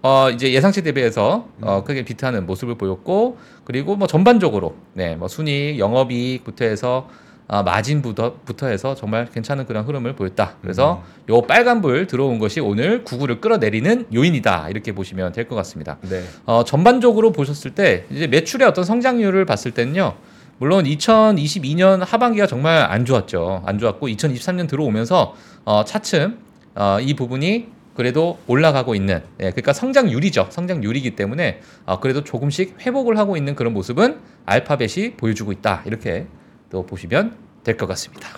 어, 0.02 0.30
이제 0.30 0.52
예상치 0.52 0.82
대비해서 0.82 1.48
음. 1.58 1.62
어, 1.66 1.84
크게 1.84 2.04
비트하는 2.04 2.44
모습을 2.44 2.74
보였고 2.74 3.38
그리고 3.64 3.96
뭐 3.96 4.06
전반적으로 4.08 4.74
네, 4.94 5.14
뭐 5.14 5.28
순이익, 5.28 5.78
영업이익부터 5.78 6.64
해서 6.64 7.08
아, 7.52 7.62
마진부터 7.62 8.36
부터 8.46 8.66
해서 8.68 8.94
정말 8.94 9.26
괜찮은 9.26 9.66
그런 9.66 9.84
흐름을 9.84 10.14
보였다. 10.16 10.54
그래서 10.62 11.02
음. 11.28 11.34
요 11.34 11.42
빨간불 11.42 12.06
들어온 12.06 12.38
것이 12.38 12.60
오늘 12.60 13.04
구글을 13.04 13.42
끌어내리는 13.42 14.06
요인이다. 14.14 14.70
이렇게 14.70 14.92
보시면 14.92 15.32
될 15.32 15.42
것 15.46 15.54
같습니다. 15.56 15.98
네. 16.00 16.22
어, 16.46 16.64
전반적으로 16.64 17.30
보셨을 17.32 17.72
때 17.74 18.06
이제 18.10 18.26
매출의 18.26 18.66
어떤 18.66 18.84
성장률을 18.84 19.44
봤을 19.44 19.72
때는요. 19.72 20.14
물론 20.56 20.84
2022년 20.84 22.02
하반기가 22.06 22.46
정말 22.46 22.90
안 22.90 23.04
좋았죠. 23.04 23.64
안 23.66 23.78
좋았고 23.78 24.08
2023년 24.08 24.66
들어오면서 24.66 25.34
어, 25.66 25.84
차츰 25.84 26.38
어, 26.74 26.98
이 27.02 27.12
부분이 27.12 27.66
그래도 27.94 28.38
올라가고 28.46 28.94
있는 28.94 29.16
예, 29.40 29.50
그러니까 29.50 29.74
성장률이죠. 29.74 30.46
성장률이기 30.48 31.16
때문에 31.16 31.60
어, 31.84 32.00
그래도 32.00 32.24
조금씩 32.24 32.76
회복을 32.86 33.18
하고 33.18 33.36
있는 33.36 33.54
그런 33.54 33.74
모습은 33.74 34.20
알파벳이 34.46 35.16
보여주고 35.18 35.52
있다. 35.52 35.82
이렇게 35.84 36.26
또 36.70 36.86
보시면 36.86 37.41
될 37.64 37.76
것 37.76 37.86
같습니다. 37.86 38.28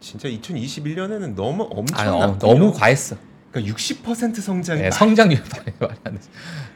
진짜 0.00 0.28
2021년에는 0.28 1.34
너무 1.34 1.64
아, 1.64 1.68
엄청났군요. 1.70 2.24
어, 2.32 2.38
너무 2.38 2.72
과했어. 2.72 3.16
그러니까 3.50 3.74
60% 3.76 4.40
성장이 4.40 4.82
예, 4.82 4.90
성장률 4.90 5.42
말이 5.52 5.96
안 6.04 6.14
돼. 6.14 6.20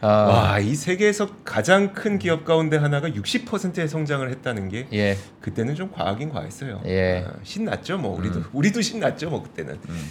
아, 0.02 0.06
와, 0.08 0.58
이 0.58 0.74
세계에서 0.74 1.28
가장 1.42 1.94
큰 1.94 2.18
기업 2.18 2.44
가운데 2.44 2.76
하나가 2.76 3.08
60%의 3.08 3.88
성장을 3.88 4.28
했다는 4.30 4.68
게 4.68 4.86
예, 4.92 5.16
그때는 5.40 5.74
좀 5.74 5.90
과하긴 5.90 6.28
과했어요. 6.30 6.82
예. 6.86 7.24
아, 7.26 7.32
신났죠, 7.42 7.96
뭐 7.98 8.16
우리도 8.18 8.42
우리도 8.52 8.82
신났죠, 8.82 9.30
뭐 9.30 9.42
그때는. 9.42 9.78
음. 9.88 10.10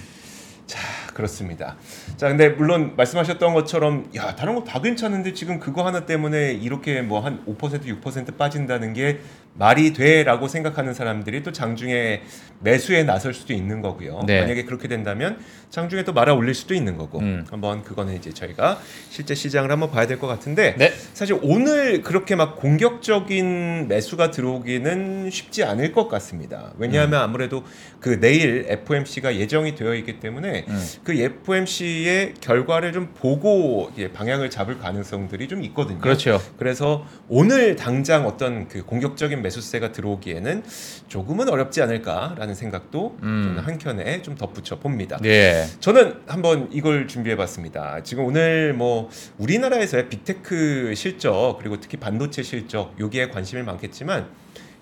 자, 0.66 0.80
그렇습니다. 1.14 1.76
자, 2.18 2.28
근데 2.30 2.50
물론 2.50 2.96
말씀하셨던 2.98 3.54
것처럼 3.54 4.10
야 4.16 4.36
다른 4.36 4.56
거 4.56 4.64
다 4.64 4.82
괜찮은데 4.82 5.34
지금 5.34 5.60
그거 5.60 5.86
하나 5.86 6.08
때문에 6.08 6.54
이렇게 6.54 7.04
뭐 7.04 7.20
한 7.20 7.46
5% 7.46 8.02
6% 8.02 8.38
빠진다는 8.38 8.94
게 8.94 9.20
말이 9.58 9.94
돼라고 9.94 10.48
생각하는 10.48 10.94
사람들이 10.94 11.42
또 11.44 11.52
장중에 11.52 12.22
매수에 12.60 13.04
나설 13.04 13.34
수도 13.34 13.54
있는 13.54 13.82
거고요. 13.82 14.24
네. 14.28 14.42
만약에 14.42 14.64
그렇게 14.64 14.88
된다면 14.88 15.40
장중에 15.70 16.04
또 16.04 16.14
말아 16.14 16.34
올릴 16.34 16.54
수도 16.54 16.74
있는 16.74 16.98
거고. 16.98 17.20
음. 17.20 17.46
한번 17.50 17.84
그거는 17.84 18.16
이제 18.16 18.32
저희가 18.34 18.80
실제 19.10 19.34
시장을 19.36 19.72
한번 19.72 19.92
봐야 19.92 20.08
될 20.08 20.16
것 20.20 20.28
같은데 20.28 20.76
네. 20.78 20.94
사실 21.14 21.38
오늘 21.42 22.02
그렇게 22.02 22.36
막 22.36 22.56
공격적인 22.58 23.88
매수가 23.90 24.32
들어오기는 24.32 25.30
쉽지 25.30 25.64
않을 25.64 25.92
것 25.92 26.08
같습니다. 26.08 26.74
왜냐하면 26.78 27.22
아무래도 27.22 27.64
그 28.00 28.20
내일 28.20 28.66
FOMC가 28.70 29.36
예정이 29.36 29.76
되어 29.76 29.94
있기 29.96 30.20
때문에 30.20 30.66
음. 30.68 30.86
그 31.04 31.14
FOMC의 31.14 32.36
결과를 32.40 32.94
좀 32.94 33.14
보고 33.14 33.92
방향을 34.14 34.50
잡을 34.50 34.80
가능성들이 34.80 35.48
좀 35.48 35.64
있거든요. 35.64 36.00
그렇죠. 36.00 36.42
그래서 36.58 37.06
오늘 37.28 37.76
당장 37.76 38.26
어떤 38.26 38.68
그 38.68 38.84
공격적인 38.84 39.42
매수세가 39.46 39.92
들어오기에는 39.92 40.64
조금은 41.08 41.50
어렵지 41.50 41.82
않을까라는 41.82 42.56
생각도 42.56 43.18
음. 43.22 43.44
저는 43.46 43.64
한켠에 43.64 44.22
좀 44.22 44.36
덧붙여 44.36 44.80
봅니다. 44.80 45.18
네. 45.22 45.66
저는 45.80 46.22
한번 46.28 46.70
이걸 46.72 47.08
준비해봤습니다. 47.08 48.04
지금 48.04 48.26
오늘 48.26 48.74
뭐 48.74 49.10
우리나라에서의 49.38 50.10
빅테크 50.10 50.94
실적 50.96 51.58
그리고 51.60 51.80
특히 51.80 51.98
반도체 51.98 52.44
실적 52.44 52.96
여기에 53.00 53.30
관심이 53.30 53.62
많겠지만 53.64 54.28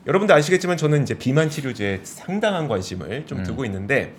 여러분도 0.08 0.34
아시겠지만 0.34 0.78
저는 0.78 1.04
이제 1.04 1.14
비만 1.14 1.50
치료제에 1.50 2.02
상당한 2.04 2.68
관심을 2.68 3.26
좀 3.26 3.40
음. 3.40 3.44
두고 3.44 3.66
있는데 3.66 4.14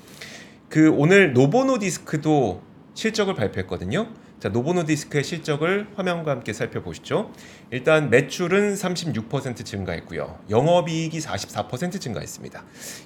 그 0.68 0.90
오늘 0.90 1.33
노보노디스크도 1.33 2.62
실적을 2.94 3.35
발표했거든요. 3.35 4.09
자, 4.44 4.50
노보노디스크의 4.50 5.24
실적을 5.24 5.87
화면과 5.96 6.33
함께 6.33 6.52
살펴보시죠. 6.52 7.30
일단 7.70 8.11
매출은 8.11 8.74
36% 8.74 9.64
증가했고요. 9.64 10.38
영업이익이 10.50 11.18
44% 11.18 11.98
증가했습니다. 11.98 12.62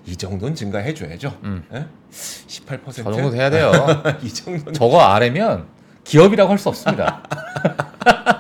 이 0.07 0.17
정도는 0.17 0.57
증가해 0.57 0.95
줘야죠. 0.95 1.39
음. 1.45 1.63
예? 1.73 1.87
18%? 2.11 2.81
저 2.93 3.13
정도 3.13 3.31
돼야 3.31 3.51
돼요. 3.51 3.71
이 4.21 4.35
정도는 4.35 4.73
저거 4.73 5.01
아래면 5.01 5.69
기업이라고 6.03 6.51
할 6.51 6.59
수 6.59 6.71
없습니다. 6.71 7.23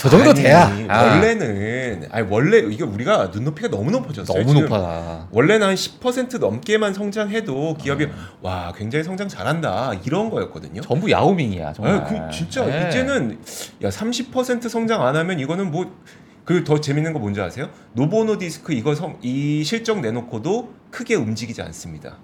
저 0.00 0.08
정도 0.08 0.30
아니, 0.30 0.42
돼야. 0.42 0.66
아, 0.88 1.12
원래는 1.12 2.08
아 2.10 2.20
니 2.22 2.26
원래 2.30 2.58
이게 2.58 2.84
우리가 2.84 3.26
눈높이가 3.34 3.68
너무 3.68 3.90
높아졌어요. 3.90 4.42
너무 4.46 4.60
높아. 4.62 5.28
원래는 5.30 5.66
한 5.66 5.74
10% 5.74 6.38
넘게만 6.38 6.94
성장해도 6.94 7.74
기업이 7.74 8.04
어. 8.04 8.08
와 8.40 8.72
굉장히 8.74 9.04
성장 9.04 9.28
잘한다 9.28 9.92
이런 10.06 10.30
거였거든요. 10.30 10.80
전부 10.80 11.10
야오밍이야 11.10 11.74
정말. 11.74 11.94
아, 11.96 12.04
그 12.04 12.34
진짜 12.34 12.64
네. 12.64 12.88
이제는 12.88 13.38
야 13.82 13.90
30% 13.90 14.70
성장 14.70 15.06
안 15.06 15.16
하면 15.16 15.38
이거는 15.38 15.70
뭐그더 15.70 16.80
재밌는 16.80 17.12
거 17.12 17.18
뭔지 17.18 17.42
아세요? 17.42 17.68
노보노디스크 17.92 18.72
이거 18.72 18.94
성, 18.94 19.18
이 19.20 19.62
실적 19.64 20.00
내놓고도 20.00 20.72
크게 20.90 21.14
움직이지 21.14 21.60
않습니다. 21.60 22.16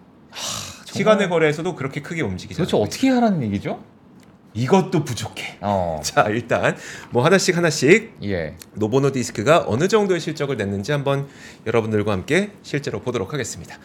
시간의 0.86 1.28
거래에서도 1.28 1.74
그렇게 1.74 2.00
크게 2.00 2.22
움직이지 2.22 2.56
도대체 2.58 2.76
않고 2.76 2.84
어떻게 2.86 3.10
하라는 3.10 3.42
얘기죠? 3.42 3.80
이것도 4.56 5.04
부족해. 5.04 5.58
어. 5.60 6.00
자 6.04 6.26
일단 6.28 6.76
뭐 7.10 7.24
하나씩 7.24 7.56
하나씩 7.56 8.14
예. 8.24 8.54
노보노 8.74 9.12
디스크가 9.12 9.64
어느 9.68 9.86
정도의 9.88 10.20
실적을 10.20 10.56
냈는지 10.56 10.92
한번 10.92 11.28
여러분들과 11.66 12.12
함께 12.12 12.50
실제로 12.62 13.00
보도록 13.00 13.32
하겠습니다. 13.32 13.78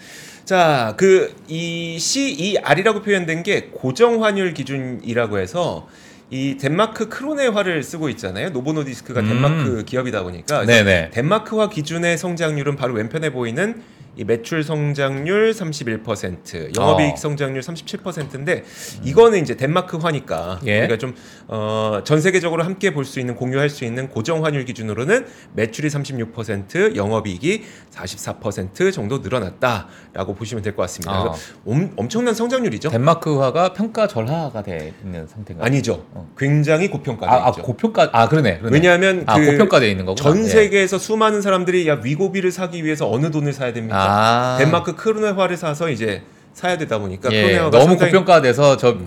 자, 0.45 0.95
그 0.97 1.33
이 1.47 1.97
CER이라고 1.99 3.01
표현된 3.01 3.43
게 3.43 3.69
고정 3.71 4.23
환율 4.23 4.53
기준이라고 4.53 5.37
해서 5.37 5.87
이 6.29 6.57
덴마크 6.57 7.09
크로네화를 7.09 7.83
쓰고 7.83 8.07
있잖아요. 8.09 8.49
노보노 8.51 8.85
디스크가 8.85 9.19
음. 9.19 9.27
덴마크 9.27 9.83
기업이다 9.85 10.23
보니까 10.23 10.65
네네. 10.65 11.09
덴마크화 11.11 11.67
기준의 11.69 12.17
성장률은 12.17 12.77
바로 12.77 12.93
왼편에 12.93 13.31
보이는 13.31 13.81
이 14.17 14.23
매출 14.25 14.63
성장률 14.63 15.51
31%, 15.51 16.77
영업이익 16.77 17.13
어. 17.13 17.15
성장률 17.15 17.61
37%인데 17.61 18.63
이거는 19.03 19.39
이제 19.41 19.55
덴마크화니까 19.55 20.59
예. 20.65 20.79
우리가 20.81 20.97
좀 20.97 21.15
어, 21.47 22.01
전 22.03 22.19
세계적으로 22.21 22.63
함께 22.63 22.93
볼 22.93 23.05
수 23.05 23.19
있는 23.19 23.35
공유할 23.35 23.69
수 23.69 23.83
있는 23.83 24.09
고정 24.09 24.45
환율 24.45 24.63
기준으로는 24.65 25.25
매출이 25.53 25.87
36%, 25.89 26.95
영업이익이 26.95 27.63
44% 27.91 28.91
정도 28.93 29.17
늘어났다라고 29.19 30.35
보시면 30.35 30.61
될 30.63 30.75
것 30.75 30.83
같습니다. 30.83 31.11
어. 31.19 31.23
그래서 31.23 31.39
엄, 31.65 31.91
엄청난 31.97 32.33
성장률이죠. 32.33 32.89
덴마크화가 32.89 33.73
평가 33.73 34.07
절하가 34.07 34.61
돼 34.63 34.93
있는 35.03 35.27
상태인가요? 35.27 35.65
아니죠. 35.65 36.05
어. 36.13 36.29
굉장히 36.37 36.89
고평가돼 36.89 37.31
아, 37.31 37.45
아, 37.47 37.49
있죠. 37.49 37.61
고평가 37.63 38.09
아 38.13 38.27
그러네. 38.29 38.59
그러네. 38.59 38.73
왜냐하면 38.73 39.23
아 39.25 39.37
그 39.41 39.45
고평가돼 39.51 39.89
있는 39.89 40.05
거구나. 40.05 40.23
전 40.23 40.43
예. 40.43 40.47
세계에서 40.47 40.97
수많은 40.97 41.41
사람들이 41.41 41.87
야 41.87 41.95
위고비를 42.03 42.51
사기 42.51 42.83
위해서 42.85 43.09
어느 43.09 43.31
돈을 43.31 43.51
사야 43.53 43.73
됩니까? 43.73 44.00
아. 44.09 44.57
덴마크 44.57 44.95
크로네화를 44.95 45.57
사서 45.57 45.89
이제 45.89 46.21
사야 46.53 46.77
되다 46.77 46.99
보니까 46.99 47.31
예, 47.31 47.57
너무 47.57 47.97
고평가돼서 47.97 48.75
저 48.77 48.97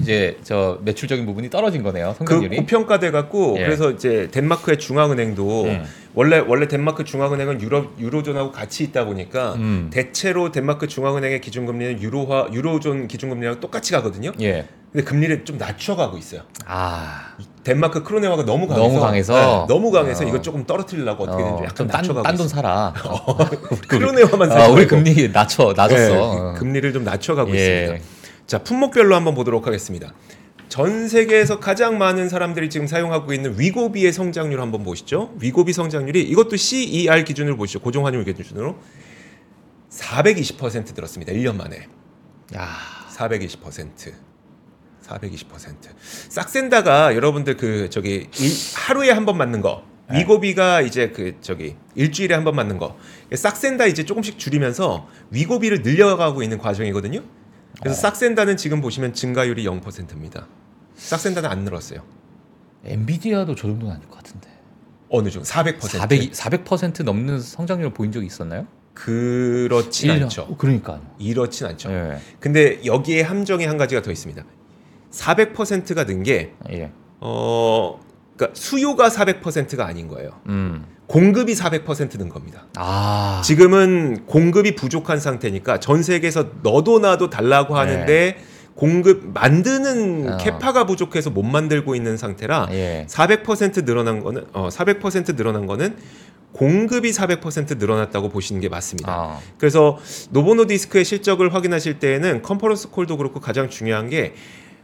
이제 0.00 0.38
저 0.42 0.78
매출적인 0.82 1.26
부분이 1.26 1.50
떨어진 1.50 1.82
거네요. 1.82 2.14
그 2.18 2.24
성장률이. 2.24 2.56
고평가돼 2.56 3.10
갖고 3.10 3.56
예. 3.58 3.64
그래서 3.64 3.90
이제 3.90 4.28
덴마크의 4.30 4.78
중앙은행도 4.78 5.64
음. 5.64 5.84
원래 6.14 6.38
원래 6.38 6.68
덴마크 6.68 7.04
중앙은행은 7.04 7.60
유럽 7.60 7.98
유로존하고 7.98 8.52
같이 8.52 8.84
있다 8.84 9.04
보니까 9.04 9.54
음. 9.54 9.90
대체로 9.92 10.52
덴마크 10.52 10.86
중앙은행의 10.86 11.40
기준금리는 11.40 12.00
유로화 12.00 12.48
유로존 12.52 13.08
기준금리랑 13.08 13.60
똑같이 13.60 13.92
가거든요. 13.92 14.30
예. 14.40 14.66
근데 14.92 15.04
금리를 15.04 15.44
좀 15.44 15.58
낮춰가고 15.58 16.16
있어요. 16.16 16.42
아. 16.66 17.34
덴마크 17.64 18.04
크로네화가 18.04 18.44
너무 18.44 18.68
강해서 18.68 18.86
너무 18.88 19.00
강해서? 19.00 19.34
네, 19.34 19.74
너무 19.74 19.90
강해서 19.90 20.24
어. 20.24 20.28
이거 20.28 20.40
조금 20.40 20.64
떨어뜨리려고 20.66 21.24
어떻게든 21.24 21.56
좀 21.56 21.64
약간 21.64 21.86
낮춰가고 21.88 22.22
딴돈 22.22 22.46
있어요. 22.46 22.56
사라. 22.62 22.94
크로네화만 23.88 24.52
아, 24.52 24.54
사지 24.54 24.72
우리 24.72 24.86
말고. 24.86 24.88
금리 24.96 25.32
낮춰 25.32 25.72
낮았어. 25.76 25.96
네, 25.96 26.16
어. 26.16 26.54
금리를 26.58 26.92
좀 26.92 27.02
낮춰가고 27.02 27.56
예. 27.56 27.82
있습니다. 27.82 28.04
자 28.46 28.58
품목별로 28.58 29.16
한번 29.16 29.34
보도록 29.34 29.66
하겠습니다. 29.66 30.12
전 30.68 31.08
세계에서 31.08 31.60
가장 31.60 31.98
많은 31.98 32.28
사람들이 32.28 32.68
지금 32.70 32.86
사용하고 32.86 33.32
있는 33.32 33.58
위고비의 33.58 34.12
성장률 34.12 34.60
한번 34.60 34.82
보시죠. 34.82 35.34
위고비 35.40 35.72
성장률이 35.72 36.22
이것도 36.22 36.56
CER 36.56 37.24
기준으로 37.24 37.56
보시죠. 37.56 37.80
고정 37.80 38.06
환율 38.06 38.24
기준으로 38.24 38.76
420% 39.90 40.94
들었습니다. 40.94 41.32
1년 41.32 41.56
만에 41.56 41.86
야. 42.56 42.68
420%. 43.14 44.12
420%. 45.06 45.74
싹센다가 46.30 47.14
여러분들 47.14 47.56
그 47.56 47.88
저기 47.90 48.28
일, 48.38 48.52
하루에 48.76 49.10
한 49.10 49.24
번 49.26 49.36
맞는 49.38 49.60
거. 49.60 49.84
네. 50.10 50.18
위고비가 50.20 50.80
이제 50.82 51.10
그 51.10 51.36
저기 51.40 51.76
일주일에 51.94 52.34
한 52.34 52.44
번 52.44 52.56
맞는 52.56 52.78
거. 52.78 52.96
싹센다 53.32 53.86
이제 53.86 54.04
조금씩 54.04 54.38
줄이면서 54.38 55.06
위고비를 55.30 55.82
늘려가고 55.82 56.42
있는 56.42 56.58
과정이거든요. 56.58 57.22
그래서 57.80 57.98
어. 57.98 58.00
싹센다는 58.00 58.56
지금 58.56 58.80
보시면 58.80 59.12
증가율이 59.14 59.64
0%입니다. 59.64 60.46
싹센다는 60.96 61.50
안 61.50 61.60
늘었어요. 61.64 62.00
엔비디아도 62.84 63.54
저 63.54 63.62
정도는 63.68 63.94
아닐 63.94 64.08
것 64.08 64.16
같은데. 64.18 64.48
어느 65.10 65.30
정도 65.30 65.46
400%. 65.48 65.80
400 65.98 66.32
400% 66.32 67.02
넘는 67.04 67.40
성장률을 67.40 67.92
보인 67.94 68.12
적이 68.12 68.26
있었나요? 68.26 68.66
그렇진 68.94 70.10
일 70.10 70.14
년. 70.16 70.24
않죠. 70.24 70.42
어, 70.42 70.56
그러니까요. 70.56 71.00
이렇진 71.18 71.66
않죠. 71.66 71.90
예. 71.90 72.18
근데 72.40 72.84
여기에 72.84 73.22
함정이 73.22 73.64
한 73.64 73.76
가지가 73.76 74.02
더 74.02 74.10
있습니다. 74.12 74.44
400%가 75.10 76.04
는 76.04 76.22
게 76.22 76.54
예. 76.70 76.90
어, 77.20 78.00
그러니까 78.36 78.58
수요가 78.58 79.08
400%가 79.08 79.86
아닌 79.86 80.08
거예요. 80.08 80.40
음. 80.48 80.84
공급이 81.06 81.54
400%는 81.54 82.28
겁니다. 82.28 82.66
아. 82.76 83.42
지금은 83.44 84.26
공급이 84.26 84.74
부족한 84.74 85.20
상태니까 85.20 85.80
전 85.80 86.02
세계에서 86.02 86.46
너도 86.62 86.98
나도 86.98 87.30
달라고 87.30 87.76
하는데 87.76 88.38
공급 88.74 89.32
만드는 89.32 90.22
네. 90.22 90.32
어. 90.32 90.36
캐파가 90.38 90.84
부족해서 90.86 91.30
못 91.30 91.42
만들고 91.42 91.94
있는 91.94 92.16
상태라 92.16 92.68
예. 92.72 93.06
400% 93.08 93.84
늘어난 93.84 94.20
거는 94.20 94.46
어, 94.52 94.68
400% 94.68 95.36
늘어난 95.36 95.66
거는 95.66 95.96
공급이 96.52 97.10
400% 97.10 97.78
늘어났다고 97.78 98.28
보시는 98.28 98.60
게 98.60 98.68
맞습니다. 98.68 99.12
아. 99.12 99.40
그래서 99.58 99.98
노보노디스크의 100.30 101.04
실적을 101.04 101.52
확인하실 101.52 101.98
때에는 101.98 102.42
conference 102.42 102.90
call도 102.90 103.16
그렇고 103.16 103.40
가장 103.40 103.68
중요한 103.68 104.08
게 104.08 104.34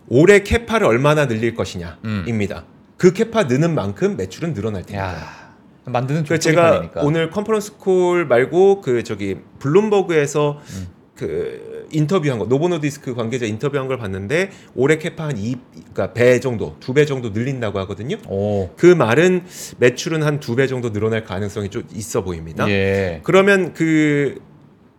올해 0.09 0.40
capa를 0.40 0.86
얼마나 0.87 1.26
늘릴 1.26 1.52
음. 1.52 1.56
것이냐입니다. 1.56 2.64
그 2.96 3.12
capa 3.12 3.44
느는 3.44 3.74
만큼 3.74 4.16
매출은 4.16 4.52
늘어날 4.54 4.83
테니까. 4.83 5.06
야. 5.06 5.39
만드는 5.84 6.24
그래서 6.24 6.34
족족이 6.42 6.54
제가 6.56 6.70
팔리니까. 6.70 7.00
오늘 7.02 7.30
conference 7.30 7.76
call 7.78 8.26
말고 8.26 8.80
그 8.80 9.02
저기 9.02 9.36
블룸버그에서 9.58 10.60
음. 10.62 10.86
그 11.16 11.86
인터뷰한 11.92 12.38
거 12.38 12.46
노보노디스크 12.46 13.14
관계자 13.14 13.44
인터뷰한 13.44 13.88
걸 13.88 13.98
봤는데 13.98 14.50
올해 14.74 14.96
capa 14.96 15.24
한 15.24 15.36
2, 15.36 15.54
그러니까 15.74 16.12
배 16.14 16.40
정도, 16.40 16.76
두 16.80 16.94
배 16.94 17.04
정도 17.04 17.28
늘린다고 17.30 17.78
하거든요. 17.80 18.16
오. 18.28 18.70
그 18.76 18.86
말은 18.86 19.42
매출은 19.78 20.22
한 20.22 20.40
두 20.40 20.54
배 20.56 20.66
정도 20.66 20.92
늘어날 20.92 21.24
가능성이 21.24 21.68
좀 21.68 21.82
있어 21.94 22.22
보입니다. 22.24 22.66
예. 22.70 23.20
그러면 23.24 23.74
그 23.74 24.36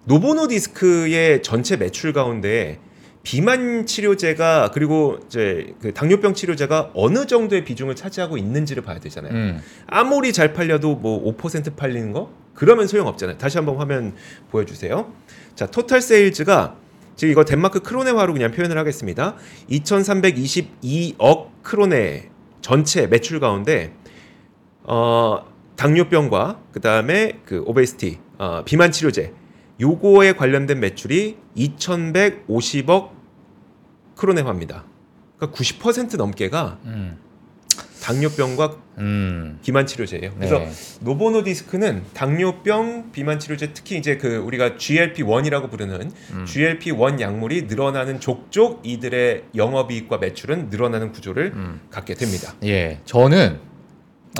노보노디스크의 0.06 1.42
전체 1.44 1.78
매출 1.78 2.14
가운데 2.14 2.80
비만 3.24 3.86
치료제가 3.86 4.72
그리고 4.74 5.20
이제 5.28 5.76
그 5.80 5.94
당뇨병 5.94 6.34
치료제가 6.34 6.92
어느 6.94 7.26
정도의 7.28 7.64
비중을 7.64 7.96
차지하고 7.96 8.38
있는지를 8.38 8.84
봐야 8.84 9.00
되잖아요. 9.00 9.34
음. 9.34 9.62
아무리 9.88 10.34
잘 10.34 10.54
팔려도 10.54 10.96
뭐 10.96 11.24
5% 11.36 11.76
팔리는 11.76 12.12
거 12.12 12.32
그러면 12.56 12.88
소용 12.88 13.08
없잖아요. 13.08 13.38
다시 13.38 13.58
한번 13.58 13.78
화면 13.78 14.14
보여주세요. 14.50 15.14
자, 15.56 15.68
토탈 15.68 16.02
세일즈가 16.02 16.76
지금 17.16 17.32
이거 17.32 17.46
덴마크 17.46 17.82
크로네화로 17.82 18.34
그냥 18.34 18.52
표현을 18.52 18.78
하겠습니다. 18.78 19.36
2,322억 19.70 21.50
크로네 21.62 22.30
전체 22.62 23.06
매출 23.08 23.40
가운데 23.40 23.94
어 24.84 25.46
당뇨병과 25.76 26.60
그 26.72 26.80
다음에 26.80 27.40
그 27.46 27.64
obesity 27.66 28.20
어, 28.40 28.64
비만 28.66 28.92
치료제 28.92 29.34
요거에 29.82 30.34
관련된 30.34 30.80
매출이 30.80 31.38
2,150억 31.58 33.10
크로네화입니다. 34.16 34.86
그러니까 35.38 35.58
90% 35.58 36.18
넘게가 36.18 36.78
음. 36.86 37.18
당뇨병과 38.04 38.78
음. 38.98 39.60
비만 39.64 39.86
치료제예요. 39.86 40.34
그래서 40.36 40.60
네. 40.60 40.72
노보노디스크는 41.02 42.04
당뇨병 42.14 43.12
비만 43.12 43.40
치료제 43.40 43.74
특히 43.74 43.98
이제 43.98 44.18
그 44.18 44.38
우리가 44.38 44.76
GLP-1이라고 44.78 45.70
부르는 45.70 46.12
음. 46.32 46.46
GLP-1 46.46 47.20
약물이 47.20 47.64
늘어나는 47.64 48.20
족족 48.20 48.82
이들의 48.84 49.44
영업 49.56 49.92
이익과 49.92 50.18
매출은 50.18 50.70
늘어나는 50.70 51.12
구조를 51.12 51.54
음. 51.56 51.82
갖게 51.92 52.16
됩니다. 52.16 52.54
예, 52.64 53.00
저는 53.06 53.60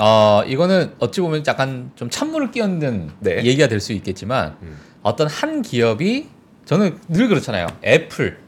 어 0.00 0.42
이거는 0.46 0.94
어찌 0.98 1.20
보면 1.20 1.44
약간 1.46 1.92
좀 1.94 2.10
찬물을 2.10 2.50
끼얹는 2.50 3.10
네. 3.20 3.36
얘기가 3.44 3.68
될 3.68 3.78
수 3.80 3.92
있겠지만 3.92 4.56
음. 4.62 4.76
어떤 5.02 5.28
한 5.28 5.62
기업이 5.62 6.28
저는 6.64 6.98
늘 7.08 7.28
그렇잖아요. 7.28 7.66
애플 7.84 8.38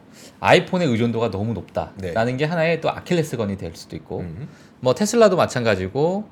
아이폰의 0.40 0.88
의존도가 0.88 1.30
너무 1.30 1.52
높다라는 1.54 2.26
네. 2.32 2.36
게 2.36 2.44
하나의 2.44 2.80
또 2.80 2.90
아킬레스건이 2.90 3.56
될 3.56 3.74
수도 3.74 3.96
있고 3.96 4.20
음. 4.20 4.48
뭐 4.80 4.94
테슬라도 4.94 5.36
마찬가지고 5.36 6.28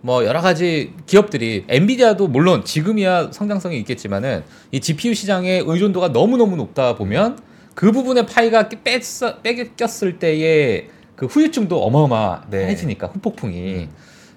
뭐 0.00 0.24
여러 0.24 0.40
가지 0.40 0.94
기업들이 1.06 1.64
엔비디아도 1.68 2.28
물론 2.28 2.64
지금이야 2.64 3.32
성장성이 3.32 3.78
있겠지만은 3.80 4.44
이 4.70 4.80
GPU 4.80 5.12
시장의 5.12 5.64
의존도가 5.66 6.12
너무 6.12 6.36
너무 6.36 6.56
높다 6.56 6.94
보면 6.94 7.38
그 7.74 7.92
부분의 7.92 8.26
파이가 8.26 8.68
뺐어, 8.68 9.40
뺏겼을 9.42 10.18
때의 10.18 10.88
그 11.16 11.26
후유증도 11.26 11.82
어마어마해지니까 11.82 13.08
후폭풍이. 13.08 13.74
음. 13.74 13.88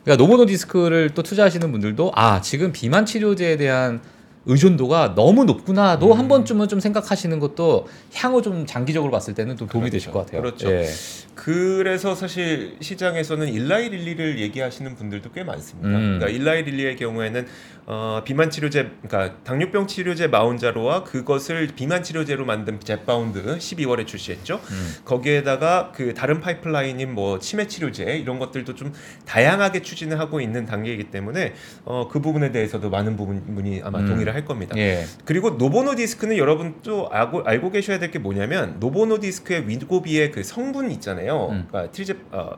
그러니까 0.03 0.23
노보노디스크를 0.23 1.11
또 1.13 1.21
투자하시는 1.21 1.71
분들도 1.71 2.11
아 2.15 2.41
지금 2.41 2.71
비만 2.71 3.05
치료제에 3.05 3.57
대한 3.57 4.01
의존도가 4.45 5.13
너무 5.15 5.45
높구나도 5.45 6.13
음. 6.13 6.17
한 6.17 6.27
번쯤은 6.27 6.67
좀 6.67 6.79
생각하시는 6.79 7.39
것도 7.39 7.87
향후 8.15 8.41
좀 8.41 8.65
장기적으로 8.65 9.11
봤을 9.11 9.33
때는 9.33 9.55
좀 9.57 9.67
도움이 9.67 9.89
되실 9.89 10.11
것 10.11 10.25
같아요. 10.25 10.41
그렇죠. 10.41 10.71
예. 10.71 10.87
그래서 11.35 12.15
사실 12.15 12.75
시장에서는 12.81 13.47
일라이 13.47 13.89
릴리를 13.89 14.39
얘기하시는 14.39 14.95
분들도 14.95 15.31
꽤 15.31 15.43
많습니다. 15.43 15.89
음. 15.89 16.19
그러니까 16.19 16.29
일라이 16.29 16.63
릴리의 16.63 16.95
경우에는 16.97 17.45
어, 17.87 18.21
비만 18.23 18.49
치료제, 18.49 18.91
그러니까 19.01 19.35
당뇨병 19.43 19.87
치료제 19.87 20.27
마운자로와 20.27 21.03
그것을 21.03 21.69
비만 21.75 22.03
치료제로 22.03 22.45
만든 22.45 22.79
젭바운드 22.79 23.57
12월에 23.57 24.05
출시했죠. 24.05 24.61
음. 24.69 24.93
거기에다가 25.03 25.91
그 25.93 26.13
다른 26.13 26.41
파이프라인인 26.41 27.13
뭐 27.13 27.39
치매 27.39 27.67
치료제 27.67 28.17
이런 28.17 28.39
것들도 28.39 28.75
좀 28.75 28.93
다양하게 29.25 29.81
추진을 29.81 30.19
하고 30.19 30.41
있는 30.41 30.65
단계이기 30.65 31.05
때문에 31.05 31.53
어, 31.83 32.07
그 32.07 32.21
부분에 32.21 32.51
대해서도 32.51 32.89
많은 32.89 33.17
부분이 33.17 33.81
아마 33.83 33.99
음. 33.99 34.05
동의를 34.31 34.35
할 34.35 34.45
겁니다. 34.45 34.75
예. 34.77 35.05
그리고 35.25 35.51
노보노디스크는 35.51 36.37
여러분 36.37 36.75
또 36.81 37.09
알고, 37.11 37.43
알고 37.43 37.71
계셔야 37.71 37.99
될 37.99 38.11
게 38.11 38.19
뭐냐면 38.19 38.77
노보노디스크의 38.79 39.67
위고비의 39.69 40.31
그 40.31 40.43
성분 40.43 40.91
있잖아요. 40.91 41.47
음. 41.51 41.65
그러니까 41.69 41.91
트리제 41.93 42.17
어, 42.31 42.49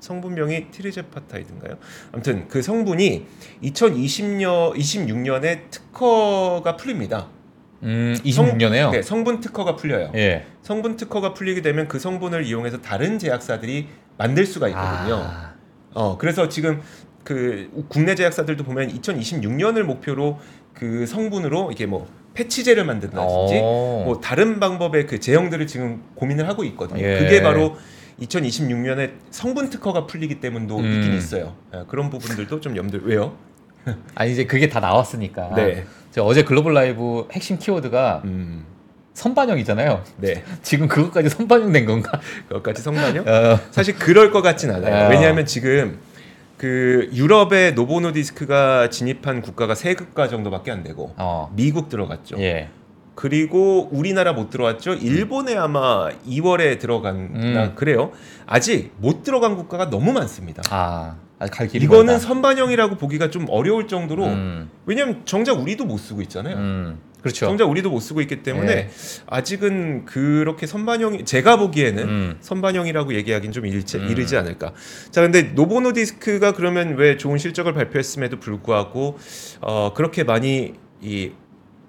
성분명이 0.00 0.70
티리제파타이드인가요? 0.70 1.76
아무튼 2.12 2.48
그 2.48 2.60
성분이 2.62 3.26
2020년 3.62 4.74
26년에 4.76 5.70
특허가 5.70 6.76
풀립니다. 6.76 7.28
음, 7.84 8.16
26년에요. 8.24 8.90
네, 8.90 9.02
성분 9.02 9.40
특허가 9.40 9.76
풀려요. 9.76 10.10
예. 10.16 10.46
성분 10.62 10.96
특허가 10.96 11.34
풀리게 11.34 11.62
되면 11.62 11.86
그 11.86 11.98
성분을 12.00 12.44
이용해서 12.44 12.80
다른 12.80 13.18
제약사들이 13.20 13.86
만들 14.16 14.44
수가 14.46 14.68
있거든요. 14.68 15.14
아, 15.24 15.54
어, 15.94 16.18
그래서 16.18 16.48
지금 16.48 16.80
그 17.22 17.70
국내 17.88 18.14
제약사들도 18.16 18.64
보면 18.64 18.88
2026년을 18.88 19.82
목표로 19.82 20.38
그 20.78 21.06
성분으로 21.06 21.72
이게 21.72 21.86
뭐 21.86 22.06
패치제를 22.34 22.84
만든다든지 22.84 23.60
어. 23.62 24.02
뭐 24.04 24.20
다른 24.22 24.60
방법의 24.60 25.06
그 25.06 25.18
제형들을 25.18 25.66
지금 25.66 26.04
고민을 26.14 26.48
하고 26.48 26.62
있거든요. 26.64 27.02
예. 27.02 27.18
그게 27.18 27.42
바로 27.42 27.76
2026년에 28.20 29.12
성분 29.30 29.70
특허가 29.70 30.06
풀리기 30.06 30.40
때문도 30.40 30.78
음. 30.78 30.84
있긴 30.84 31.14
있어요. 31.14 31.54
예, 31.74 31.82
그런 31.88 32.10
부분들도 32.10 32.60
좀 32.60 32.76
염두 32.76 33.00
왜요? 33.04 33.36
아니 34.14 34.32
이제 34.32 34.44
그게 34.44 34.68
다 34.68 34.78
나왔으니까. 34.78 35.54
네. 35.56 35.84
제가 36.12 36.26
어제 36.26 36.44
글로벌 36.44 36.74
라이브 36.74 37.26
핵심 37.32 37.58
키워드가 37.58 38.22
음. 38.24 38.64
선반영이잖아요. 39.14 40.04
네. 40.18 40.44
지금 40.62 40.86
그것까지 40.86 41.28
선반영된 41.30 41.86
건가? 41.86 42.20
그것까지 42.48 42.82
성반요? 42.82 43.24
어. 43.26 43.58
사실 43.72 43.96
그럴 43.96 44.30
것 44.30 44.42
같진 44.42 44.70
않아요. 44.70 45.06
어. 45.06 45.08
왜냐하면 45.10 45.44
지금 45.44 45.98
그 46.58 47.08
유럽의 47.14 47.74
노보노디스크가 47.74 48.90
진입한 48.90 49.40
국가가 49.40 49.74
세 49.74 49.94
국가 49.94 50.28
정도밖에 50.28 50.70
안 50.70 50.82
되고 50.82 51.14
어. 51.16 51.50
미국 51.54 51.88
들어갔죠. 51.88 52.36
예. 52.40 52.68
그리고 53.14 53.88
우리나라 53.90 54.32
못 54.32 54.50
들어왔죠. 54.50 54.94
일본에 54.94 55.56
아마 55.56 56.08
2월에 56.26 56.78
들어갔나 56.78 57.64
음. 57.64 57.72
그래요. 57.74 58.12
아직 58.46 58.92
못 58.98 59.22
들어간 59.24 59.56
국가가 59.56 59.90
너무 59.90 60.12
많습니다. 60.12 60.62
아, 60.70 61.16
갈 61.50 61.68
길이 61.68 61.84
이거는 61.84 62.06
멀다. 62.06 62.18
선반영이라고 62.20 62.96
보기가 62.96 63.30
좀 63.30 63.46
어려울 63.48 63.88
정도로 63.88 64.24
음, 64.24 64.70
왜냐면 64.86 65.22
정작 65.24 65.58
우리도 65.60 65.84
못 65.84 65.98
쓰고 65.98 66.22
있잖아요. 66.22 66.56
음, 66.56 66.98
그렇죠. 67.20 67.46
정작 67.46 67.68
우리도 67.68 67.90
못 67.90 68.00
쓰고 68.00 68.20
있기 68.20 68.42
때문에 68.42 68.74
네. 68.74 68.90
아직은 69.26 70.04
그렇게 70.04 70.66
선반영이 70.66 71.24
제가 71.24 71.56
보기에는 71.56 72.08
음. 72.08 72.36
선반영이라고 72.40 73.14
얘기하기는 73.14 73.52
좀 73.52 73.66
이르지, 73.66 73.98
음. 73.98 74.08
이르지 74.08 74.36
않을까. 74.36 74.72
자, 75.10 75.22
근데 75.22 75.42
노보노디스크가 75.42 76.52
그러면 76.52 76.96
왜 76.96 77.16
좋은 77.16 77.38
실적을 77.38 77.74
발표했음에도 77.74 78.38
불구하고 78.38 79.18
어, 79.60 79.92
그렇게 79.94 80.24
많이 80.24 80.74
이 81.00 81.32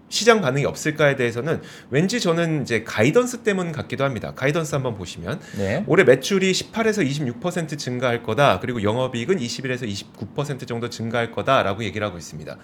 시장 0.09 0.41
반응이 0.41 0.65
없을까에 0.65 1.15
대해서는 1.15 1.61
왠지 1.91 2.19
저는 2.19 2.63
이제 2.63 2.83
가이던스 2.83 3.39
때문 3.39 3.71
같기도 3.71 4.03
합니다. 4.03 4.33
가이던스 4.35 4.73
한번 4.73 4.95
보시면 4.95 5.39
네. 5.57 5.83
올해 5.87 6.03
매출이 6.03 6.51
18에서 6.51 7.07
26% 7.39 7.77
증가할 7.77 8.23
거다. 8.23 8.59
그리고 8.59 8.81
영업이익은 8.81 9.37
21에서 9.37 9.87
29% 9.87 10.67
정도 10.67 10.89
증가할 10.89 11.31
거다라고 11.31 11.83
얘기를 11.83 12.05
하고 12.05 12.17
있습니다. 12.17 12.57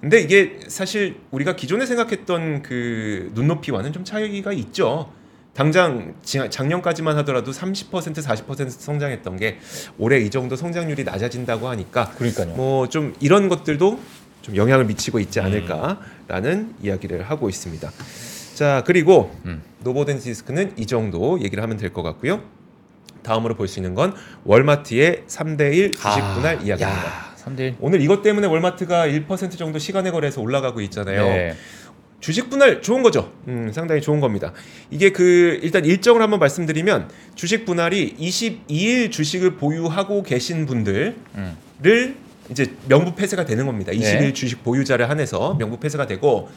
근데 0.00 0.20
이게 0.20 0.58
사실 0.68 1.16
우리가 1.30 1.56
기존에 1.56 1.84
생각했던 1.86 2.62
그 2.62 3.30
눈높이와는 3.34 3.92
좀 3.92 4.04
차이가 4.04 4.52
있죠. 4.52 5.12
당장 5.52 6.14
지- 6.22 6.48
작년까지만 6.48 7.16
하더라도 7.18 7.50
30% 7.50 7.90
40% 8.14 8.70
성장했던 8.70 9.36
게 9.36 9.58
올해 9.98 10.18
이 10.20 10.30
정도 10.30 10.56
성장률이 10.56 11.04
낮아진다고 11.04 11.68
하니까 11.68 12.10
그러니까요. 12.12 12.54
뭐 12.54 12.86
좀 12.88 13.14
이런 13.20 13.48
것들도 13.48 14.00
좀 14.42 14.56
영향을 14.56 14.86
미치고 14.86 15.18
있지 15.18 15.40
않을까라는 15.40 16.76
이야기를 16.82 17.24
하고 17.28 17.48
있습니다. 17.50 17.90
자 18.54 18.82
그리고 18.86 19.36
음. 19.44 19.60
노보덴시스크는 19.80 20.74
이 20.78 20.86
정도 20.86 21.38
얘기를 21.42 21.62
하면 21.62 21.76
될 21.76 21.92
것 21.92 22.02
같고요. 22.02 22.40
다음으로 23.22 23.54
볼 23.54 23.68
수 23.68 23.80
있는 23.80 23.94
건 23.94 24.14
월마트의 24.44 25.24
3대1 25.28 25.92
주식 25.92 26.20
분할 26.34 26.54
이야기입니다. 26.64 27.06
야, 27.06 27.29
3대1. 27.56 27.76
오늘 27.80 28.00
이것 28.00 28.22
때문에 28.22 28.46
월마트가 28.46 29.06
1% 29.06 29.58
정도 29.58 29.78
시간의 29.78 30.12
거래에서 30.12 30.40
올라가고 30.40 30.80
있잖아요. 30.80 31.24
네. 31.24 31.54
주식 32.20 32.50
분할 32.50 32.82
좋은 32.82 33.02
거죠. 33.02 33.32
음, 33.48 33.70
상당히 33.72 34.00
좋은 34.02 34.20
겁니다. 34.20 34.52
이게 34.90 35.10
그 35.10 35.58
일단 35.62 35.84
일정을 35.84 36.20
한번 36.20 36.38
말씀드리면 36.38 37.08
주식 37.34 37.64
분할이 37.64 38.14
22일 38.16 39.10
주식을 39.10 39.56
보유하고 39.56 40.22
계신 40.22 40.66
분들을 40.66 41.16
음. 41.36 41.56
이제 42.50 42.74
명부 42.88 43.14
폐쇄가 43.14 43.46
되는 43.46 43.64
겁니다. 43.64 43.92
20일 43.92 44.20
네. 44.20 44.32
주식 44.32 44.62
보유자를 44.62 45.08
한해서 45.08 45.54
명부 45.58 45.78
폐쇄가 45.78 46.06
되고 46.06 46.50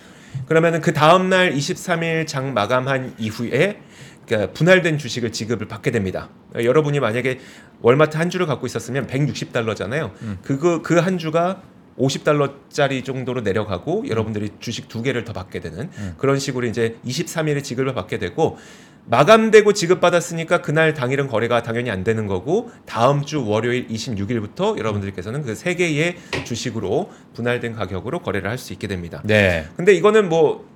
그러면은 0.47 0.81
그 0.81 0.91
다음 0.91 1.29
날 1.29 1.53
23일 1.53 2.27
장 2.27 2.53
마감한 2.53 3.15
이후에 3.17 3.77
그러니까 4.25 4.53
분할된 4.53 4.97
주식을 4.97 5.31
지급을 5.31 5.67
받게 5.67 5.91
됩니다. 5.91 6.29
어, 6.55 6.63
여러분이 6.63 6.99
만약에 6.99 7.39
월마트 7.81 8.17
한 8.17 8.29
주를 8.29 8.45
갖고 8.45 8.65
있었으면 8.65 9.07
160달러잖아요. 9.07 10.11
음. 10.21 10.37
그거 10.43 10.81
그 10.81 10.99
한 10.99 11.17
주가 11.17 11.61
50달러짜리 11.99 13.03
정도로 13.03 13.41
내려가고 13.41 14.07
여러분들이 14.07 14.49
주식 14.59 14.87
두 14.87 15.01
개를 15.03 15.23
더 15.25 15.33
받게 15.33 15.59
되는 15.59 15.89
음. 15.97 16.13
그런 16.17 16.39
식으로 16.39 16.65
이제 16.67 16.97
23일에 17.05 17.63
지급을 17.63 17.93
받게 17.93 18.17
되고 18.19 18.57
마감되고 19.05 19.73
지급받았으니까 19.73 20.61
그날 20.61 20.93
당일은 20.93 21.27
거래가 21.27 21.61
당연히 21.61 21.91
안 21.91 22.03
되는 22.05 22.25
거고 22.25 22.71
다음 22.85 23.23
주 23.25 23.45
월요일 23.45 23.87
26일부터 23.89 24.77
여러분들께서는 24.79 25.41
그 25.43 25.53
세 25.55 25.75
개의 25.75 26.15
주식으로 26.45 27.11
분할된 27.35 27.73
가격으로 27.73 28.19
거래를 28.19 28.49
할 28.49 28.57
수 28.57 28.71
있게 28.73 28.87
됩니다. 28.87 29.21
네. 29.25 29.67
근데 29.75 29.93
이거는 29.93 30.29
뭐 30.29 30.67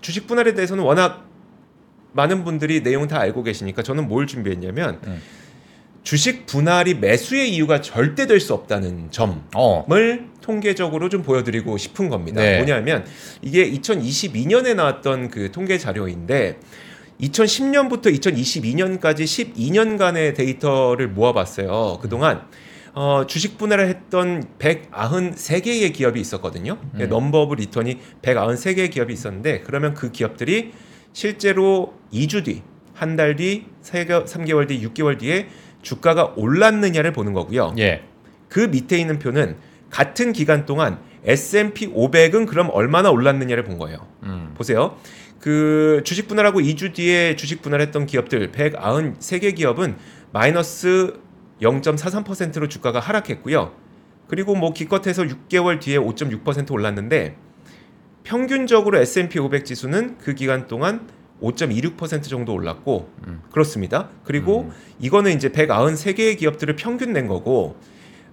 주식 0.00 0.26
분할에 0.28 0.54
대해서는 0.54 0.84
워낙 0.84 1.26
많은 2.12 2.44
분들이 2.44 2.82
내용 2.82 3.08
다 3.08 3.18
알고 3.20 3.42
계시니까 3.42 3.82
저는 3.82 4.08
뭘 4.08 4.26
준비했냐면 4.26 5.00
음. 5.06 5.20
주식 6.02 6.46
분할이 6.46 6.94
매수의 6.94 7.54
이유가 7.54 7.80
절대 7.80 8.26
될 8.26 8.40
수 8.40 8.54
없다는 8.54 9.10
점을 9.12 9.36
어. 9.54 9.86
통계적으로 10.40 11.08
좀 11.08 11.22
보여드리고 11.22 11.78
싶은 11.78 12.08
겁니다. 12.08 12.42
네. 12.42 12.56
뭐냐면 12.56 13.06
이게 13.40 13.70
2022년에 13.70 14.74
나왔던 14.74 15.30
그 15.30 15.52
통계 15.52 15.78
자료인데 15.78 16.58
2010년부터 17.20 18.06
2022년까지 18.20 19.20
12년간의 19.54 20.34
데이터를 20.34 21.08
모아봤어요. 21.08 21.98
그동안 22.02 22.42
어, 22.94 23.24
주식 23.26 23.56
분할을 23.56 23.88
했던 23.88 24.44
193개의 24.58 25.92
기업이 25.92 26.20
있었거든요. 26.20 26.78
음. 26.94 27.08
number 27.08 27.42
of 27.42 27.54
return이 27.54 27.98
193개의 28.22 28.90
기업이 28.90 29.12
있었는데 29.12 29.60
그러면 29.60 29.94
그 29.94 30.10
기업들이 30.10 30.72
실제로 31.12 31.94
2주 32.12 32.44
뒤, 32.44 32.62
한 32.94 33.16
달 33.16 33.36
뒤, 33.36 33.66
3개월 33.82 34.68
뒤, 34.68 34.80
6개월 34.86 35.18
뒤에 35.18 35.48
주가가 35.82 36.32
올랐느냐를 36.36 37.12
보는 37.12 37.32
거고요. 37.32 37.74
예. 37.78 38.02
그 38.48 38.60
밑에 38.60 38.98
있는 38.98 39.18
표는 39.18 39.56
같은 39.90 40.32
기간 40.32 40.66
동안 40.66 41.00
S&P 41.24 41.92
500은 41.92 42.46
그럼 42.46 42.68
얼마나 42.72 43.10
올랐느냐를 43.10 43.64
본 43.64 43.78
거예요. 43.78 44.06
음. 44.22 44.52
보세요. 44.56 44.96
그 45.40 46.02
주식 46.04 46.28
분할하고 46.28 46.60
2주 46.60 46.92
뒤에 46.94 47.34
주식 47.36 47.62
분할했던 47.62 48.06
기업들 48.06 48.52
193개 48.52 49.54
기업은 49.56 49.96
마이너스 50.32 51.14
0.43%로 51.60 52.68
주가가 52.68 53.00
하락했고요. 53.00 53.72
그리고 54.28 54.54
뭐 54.54 54.72
기껏해서 54.72 55.24
6개월 55.24 55.80
뒤에 55.80 55.98
5.6% 55.98 56.70
올랐는데 56.72 57.36
평균적으로 58.24 58.98
S&P 58.98 59.38
500 59.38 59.64
지수는 59.64 60.16
그 60.18 60.34
기간 60.34 60.66
동안 60.66 61.08
5.26% 61.40 62.22
정도 62.24 62.52
올랐고 62.54 63.10
음. 63.26 63.42
그렇습니다. 63.50 64.08
그리고 64.24 64.70
이거는 65.00 65.32
이제 65.32 65.48
193개의 65.48 66.38
기업들을 66.38 66.76
평균 66.76 67.12
낸 67.12 67.26
거고 67.26 67.76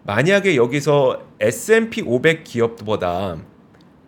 만약에 0.03 0.55
여기서 0.55 1.23
S&P 1.39 2.03
500 2.03 2.43
기업보다 2.43 3.37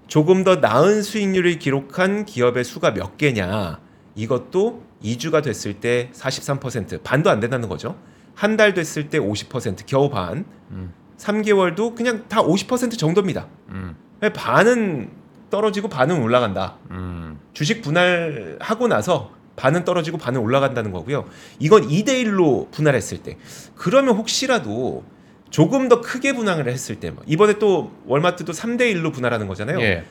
조금 0.07 0.43
더 0.43 0.57
나은 0.57 1.01
수익률을 1.01 1.57
기록한 1.57 2.25
기업의 2.25 2.63
수가 2.63 2.91
몇 2.93 3.17
개냐 3.17 3.79
이것도 4.15 4.83
2주가 5.03 5.41
됐을 5.43 5.73
때 5.75 6.11
43% 6.13 7.01
반도 7.03 7.29
안 7.29 7.39
된다는 7.39 7.67
거죠. 7.69 7.97
한 8.35 8.55
달 8.57 8.73
됐을 8.73 9.09
때 9.09 9.19
50% 9.19 9.85
겨우 9.87 10.09
반. 10.09 10.45
음. 10.71 10.93
3개월도 11.17 11.95
그냥 11.95 12.25
다 12.27 12.41
50% 12.41 12.97
정도입니다. 12.97 13.47
음. 13.69 13.95
반은 14.33 15.09
떨어지고 15.51 15.87
반은 15.89 16.19
올라간다. 16.23 16.77
음. 16.89 17.39
주식 17.53 17.83
분할하고 17.83 18.87
나서 18.87 19.31
반은 19.55 19.83
떨어지고 19.83 20.17
반은 20.17 20.41
올라간다는 20.41 20.91
거고요. 20.91 21.25
이건 21.59 21.87
2대 21.87 22.07
1로 22.23 22.71
분할했을 22.71 23.21
때. 23.21 23.37
그러면 23.75 24.15
혹시라도 24.15 25.03
조금 25.51 25.87
더 25.89 26.01
크게 26.01 26.33
분할을 26.33 26.71
했을 26.71 26.99
때뭐 26.99 27.17
이번에 27.27 27.59
또 27.59 27.91
월마트도 28.07 28.53
3대 28.53 28.81
1로 28.95 29.13
분할하는 29.13 29.47
거잖아요. 29.47 29.79
예. 29.81 30.05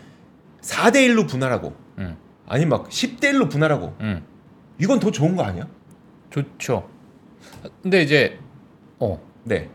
4대 0.61 0.97
1로 1.09 1.27
분할하고 1.29 1.75
음. 1.99 2.17
아니 2.47 2.67
막 2.67 2.89
10대 2.89 3.33
1로 3.33 3.51
분할하고 3.51 3.97
음. 4.01 4.23
이건 4.79 5.01
더 5.01 5.11
좋은 5.11 5.35
거 5.35 5.43
아니야? 5.43 5.67
좋죠. 6.29 6.89
근데 7.83 8.03
이제 8.03 8.39
어 8.99 9.21
네. 9.45 9.71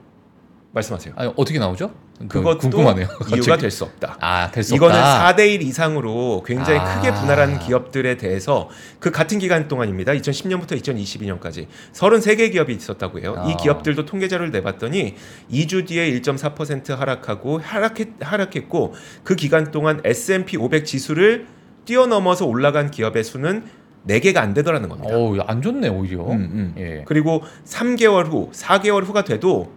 말씀하세요. 0.71 1.15
아니 1.17 1.33
어떻게 1.35 1.57
나오죠? 1.57 1.91
그것도 2.29 2.57
궁금하네요. 2.59 3.07
이유가. 3.35 3.57
될 3.57 3.69
수 3.69 3.83
없다. 3.83 4.17
아, 4.21 4.49
될수 4.51 4.73
이거는 4.73 4.95
없다. 4.95 5.35
4대 5.35 5.49
1 5.49 5.61
이상으로 5.63 6.43
굉장히 6.45 6.79
아. 6.79 6.95
크게 6.95 7.13
분할한 7.13 7.59
기업들에 7.59 8.15
대해서 8.15 8.69
그 8.99 9.11
같은 9.11 9.37
기간 9.37 9.67
동안입니다. 9.67 10.13
2010년부터 10.13 10.81
2022년까지 10.81 11.67
33개 11.93 12.51
기업이 12.51 12.73
있었다고 12.73 13.19
해요. 13.19 13.35
이 13.47 13.53
아. 13.53 13.57
기업들도 13.57 14.05
통계 14.05 14.27
자료를 14.27 14.51
내봤더니 14.51 15.15
2주 15.51 15.87
뒤에 15.87 16.09
1.4% 16.21 16.95
하락하고 16.95 17.59
하락했, 17.59 18.09
하락했고 18.21 18.93
그 19.23 19.35
기간 19.35 19.71
동안 19.71 19.99
S&P 20.05 20.57
500 20.57 20.85
지수를 20.85 21.47
뛰어넘어서 21.83 22.45
올라간 22.45 22.91
기업의 22.91 23.23
수는 23.25 23.65
4개가 24.07 24.37
안 24.37 24.53
되더라는 24.53 24.87
겁니다. 24.87 25.15
어우, 25.15 25.37
안 25.45 25.61
좋네 25.61 25.89
오히려. 25.89 26.23
음, 26.27 26.31
음. 26.31 26.75
예. 26.77 27.03
그리고 27.05 27.41
3개월 27.65 28.27
후, 28.27 28.51
4개월 28.53 29.03
후가 29.03 29.23
돼도 29.23 29.71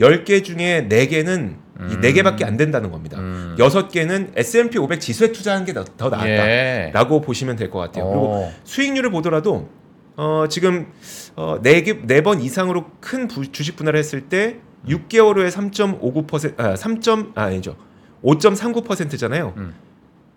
10개 0.00 0.44
중에 0.44 0.86
4개는 0.88 1.65
이 1.78 1.94
음. 1.94 2.00
4개밖에 2.00 2.44
안 2.44 2.56
된다는 2.56 2.90
겁니다. 2.90 3.18
음. 3.18 3.54
여섯 3.58 3.88
개는 3.88 4.32
S&P 4.34 4.78
500 4.78 5.00
지수에 5.00 5.32
투자한 5.32 5.64
게더 5.66 5.84
나았다라고 6.10 7.16
예. 7.16 7.20
보시면 7.26 7.56
될 7.56 7.70
것 7.70 7.78
같아요. 7.78 8.06
그리고 8.08 8.26
어. 8.34 8.52
수익률을 8.64 9.10
보더라도 9.10 9.68
어, 10.16 10.44
지금 10.48 10.86
어, 11.34 11.60
4개 11.62 12.06
4번 12.06 12.42
이상으로 12.42 12.86
큰 13.00 13.28
부- 13.28 13.50
주식 13.52 13.76
분할을 13.76 13.98
했을 13.98 14.22
때 14.28 14.56
6개월 14.88 15.36
후에 15.36 15.48
3.59% 15.48 16.58
아, 16.60 16.76
3. 16.76 17.32
아, 17.34 17.42
아니죠. 17.44 17.76
5.39%잖아요. 18.24 19.52
음. 19.58 19.74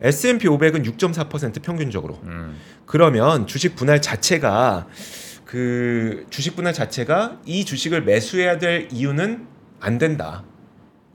S&P 0.02 0.48
500은 0.48 0.86
6.4% 0.98 1.62
평균적으로. 1.62 2.20
음. 2.24 2.56
그러면 2.86 3.48
주식 3.48 3.76
분할 3.76 4.02
자체가 4.02 4.88
그 5.46 6.26
주식 6.30 6.56
분할 6.56 6.74
자체가 6.74 7.40
이 7.46 7.66
주식을 7.66 8.04
매수해야 8.04 8.58
될 8.60 8.88
이유는 8.92 9.48
안 9.80 9.98
된다. 9.98 10.44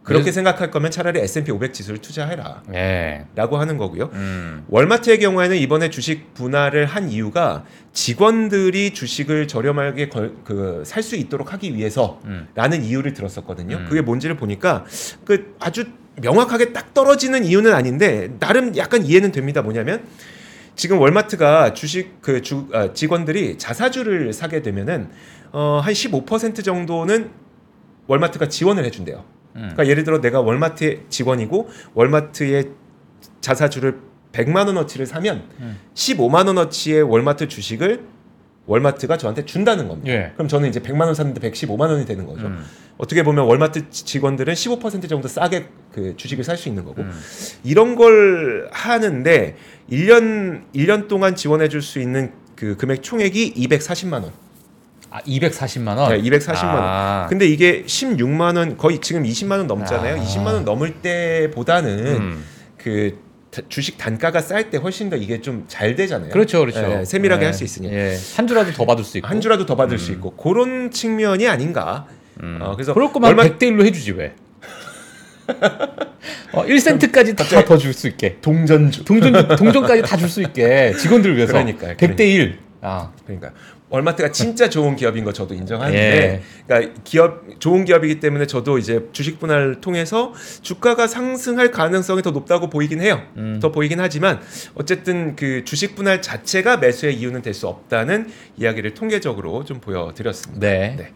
그렇게 0.04 0.24
그래서- 0.24 0.34
생각할 0.36 0.70
거면 0.70 0.90
차라리 0.90 1.18
S&P 1.20 1.50
500 1.50 1.72
지수를 1.72 1.98
투자해라. 1.98 2.62
예. 2.74 3.24
라고 3.34 3.56
하는 3.56 3.78
거고요. 3.78 4.10
음. 4.12 4.64
월마트의 4.68 5.18
경우에는 5.18 5.56
이번에 5.56 5.88
주식 5.90 6.34
분할을 6.34 6.84
한 6.84 7.08
이유가 7.10 7.64
직원들이 7.94 8.92
주식을 8.92 9.48
저렴하게 9.48 10.10
그 10.44 10.82
살 10.84 11.02
수 11.02 11.16
있도록 11.16 11.52
하기 11.54 11.74
위해서라는 11.74 12.18
음. 12.78 12.82
이유를 12.82 13.14
들었었거든요. 13.14 13.76
음. 13.78 13.86
그게 13.88 14.02
뭔지를 14.02 14.36
보니까 14.36 14.84
그 15.24 15.56
아주 15.58 15.84
명확하게 16.22 16.72
딱 16.72 16.92
떨어지는 16.94 17.44
이유는 17.44 17.72
아닌데 17.74 18.30
나름 18.38 18.76
약간 18.76 19.04
이해는 19.04 19.32
됩니다. 19.32 19.62
뭐냐면 19.62 20.04
지금 20.76 20.98
월마트가 21.00 21.72
주식 21.72 22.20
그 22.20 22.42
주, 22.42 22.68
아, 22.72 22.92
직원들이 22.92 23.56
자사주를 23.58 24.32
사게 24.32 24.60
되면은 24.60 25.08
어, 25.52 25.80
한 25.82 25.92
15% 25.94 26.62
정도는 26.62 27.30
월마트가 28.06 28.48
지원을 28.48 28.84
해준대요. 28.84 29.24
음. 29.56 29.60
그러니까 29.72 29.86
예를 29.86 30.04
들어 30.04 30.20
내가 30.20 30.40
월마트의 30.40 31.02
직원이고 31.08 31.68
월마트의 31.94 32.70
자사주를 33.40 33.98
100만 34.32 34.66
원어치를 34.66 35.06
사면 35.06 35.44
음. 35.60 35.78
15만 35.94 36.46
원어치의 36.48 37.02
월마트 37.02 37.48
주식을 37.48 38.02
월마트가 38.66 39.18
저한테 39.18 39.44
준다는 39.44 39.88
겁니다. 39.88 40.10
예. 40.10 40.32
그럼 40.34 40.48
저는 40.48 40.68
이제 40.70 40.80
100만 40.80 41.02
원 41.02 41.14
샀는데 41.14 41.50
115만 41.50 41.80
원이 41.90 42.06
되는 42.06 42.26
거죠. 42.26 42.46
음. 42.46 42.64
어떻게 42.96 43.22
보면 43.22 43.44
월마트 43.44 43.90
지- 43.90 44.04
직원들은 44.06 44.54
15% 44.54 45.08
정도 45.08 45.28
싸게 45.28 45.66
그 45.92 46.14
주식을 46.16 46.44
살 46.44 46.56
수 46.56 46.68
있는 46.68 46.84
거고 46.84 47.02
음. 47.02 47.10
이런 47.62 47.94
걸 47.94 48.68
하는데 48.72 49.56
1년 49.90 50.62
1년 50.74 51.08
동안 51.08 51.36
지원해 51.36 51.68
줄 51.68 51.82
수 51.82 52.00
있는 52.00 52.32
그 52.56 52.76
금액 52.76 53.02
총액이 53.02 53.54
240만 53.54 54.12
원. 54.22 54.32
아, 55.14 55.20
240만 55.20 55.96
원. 55.96 56.10
네, 56.10 56.20
240만 56.22 56.64
원. 56.64 56.82
아. 56.82 57.26
근데 57.30 57.46
이게 57.46 57.84
16만 57.86 58.56
원 58.56 58.76
거의 58.76 58.98
지금 59.00 59.22
20만 59.22 59.52
원 59.58 59.68
넘잖아요. 59.68 60.16
아. 60.16 60.24
20만 60.24 60.46
원 60.46 60.64
넘을 60.64 60.94
때보다는 60.94 62.06
음. 62.16 62.44
그 62.76 63.16
다- 63.52 63.62
주식 63.68 63.96
단가가 63.96 64.40
쌀 64.40 64.70
때 64.70 64.76
훨씬 64.78 65.08
더 65.10 65.14
이게 65.16 65.40
좀 65.40 65.66
잘 65.68 65.94
되잖아요. 65.94 66.30
그렇죠, 66.30 66.58
그렇죠. 66.58 66.80
예, 67.00 67.04
세밀하게 67.04 67.42
예. 67.42 67.46
할수 67.46 67.62
있으니 67.62 67.92
예. 67.92 68.18
한 68.36 68.48
주라도 68.48 68.72
더 68.72 68.84
받을 68.84 69.04
수 69.04 69.16
있고. 69.18 69.28
한 69.28 69.40
주라도 69.40 69.66
더 69.66 69.76
받을 69.76 69.94
음. 69.94 69.98
수 69.98 70.10
있고 70.10 70.32
그런 70.32 70.90
측면이 70.90 71.46
아닌가. 71.46 72.08
음. 72.42 72.58
어, 72.60 72.74
그래서 72.74 72.92
그럴 72.92 73.12
거면 73.12 73.30
얼마- 73.30 73.44
100대 73.44 73.60
1로 73.70 73.84
해주지 73.86 74.10
왜? 74.12 74.34
어, 76.52 76.64
1센트까지 76.64 77.36
다 77.36 77.44
더 77.64 77.76
줄 77.78 77.92
수 77.92 78.08
있게. 78.08 78.38
동전주. 78.40 79.04
동전 79.04 79.32
동전까지 79.56 80.02
다 80.02 80.16
줄 80.16 80.28
수 80.28 80.42
있게 80.42 80.92
직원들을 80.98 81.36
위해서. 81.36 81.52
그러니까요, 81.52 81.96
100대 81.96 82.20
1. 82.22 82.58
아. 82.80 83.10
그러니까 83.24 83.52
월마트가 83.94 84.32
진짜 84.32 84.68
좋은 84.68 84.96
기업인 84.96 85.24
거 85.24 85.32
저도 85.32 85.54
인정하는데, 85.54 85.98
예. 85.98 86.42
그러니까 86.66 86.92
기업 87.04 87.60
좋은 87.60 87.84
기업이기 87.84 88.18
때문에 88.18 88.46
저도 88.46 88.78
이제 88.78 89.08
주식 89.12 89.38
분할을 89.38 89.80
통해서 89.80 90.32
주가가 90.62 91.06
상승할 91.06 91.70
가능성이 91.70 92.20
더 92.22 92.30
높다고 92.30 92.68
보이긴 92.70 93.00
해요. 93.00 93.22
음. 93.36 93.60
더 93.62 93.70
보이긴 93.70 94.00
하지만 94.00 94.40
어쨌든 94.74 95.36
그 95.36 95.64
주식 95.64 95.94
분할 95.94 96.20
자체가 96.22 96.78
매수의 96.78 97.14
이유는 97.14 97.42
될 97.42 97.54
수 97.54 97.68
없다는 97.68 98.28
이야기를 98.56 98.94
통계적으로 98.94 99.64
좀 99.64 99.80
보여드렸습니다. 99.80 100.58
네. 100.66 100.96
네. 100.98 101.12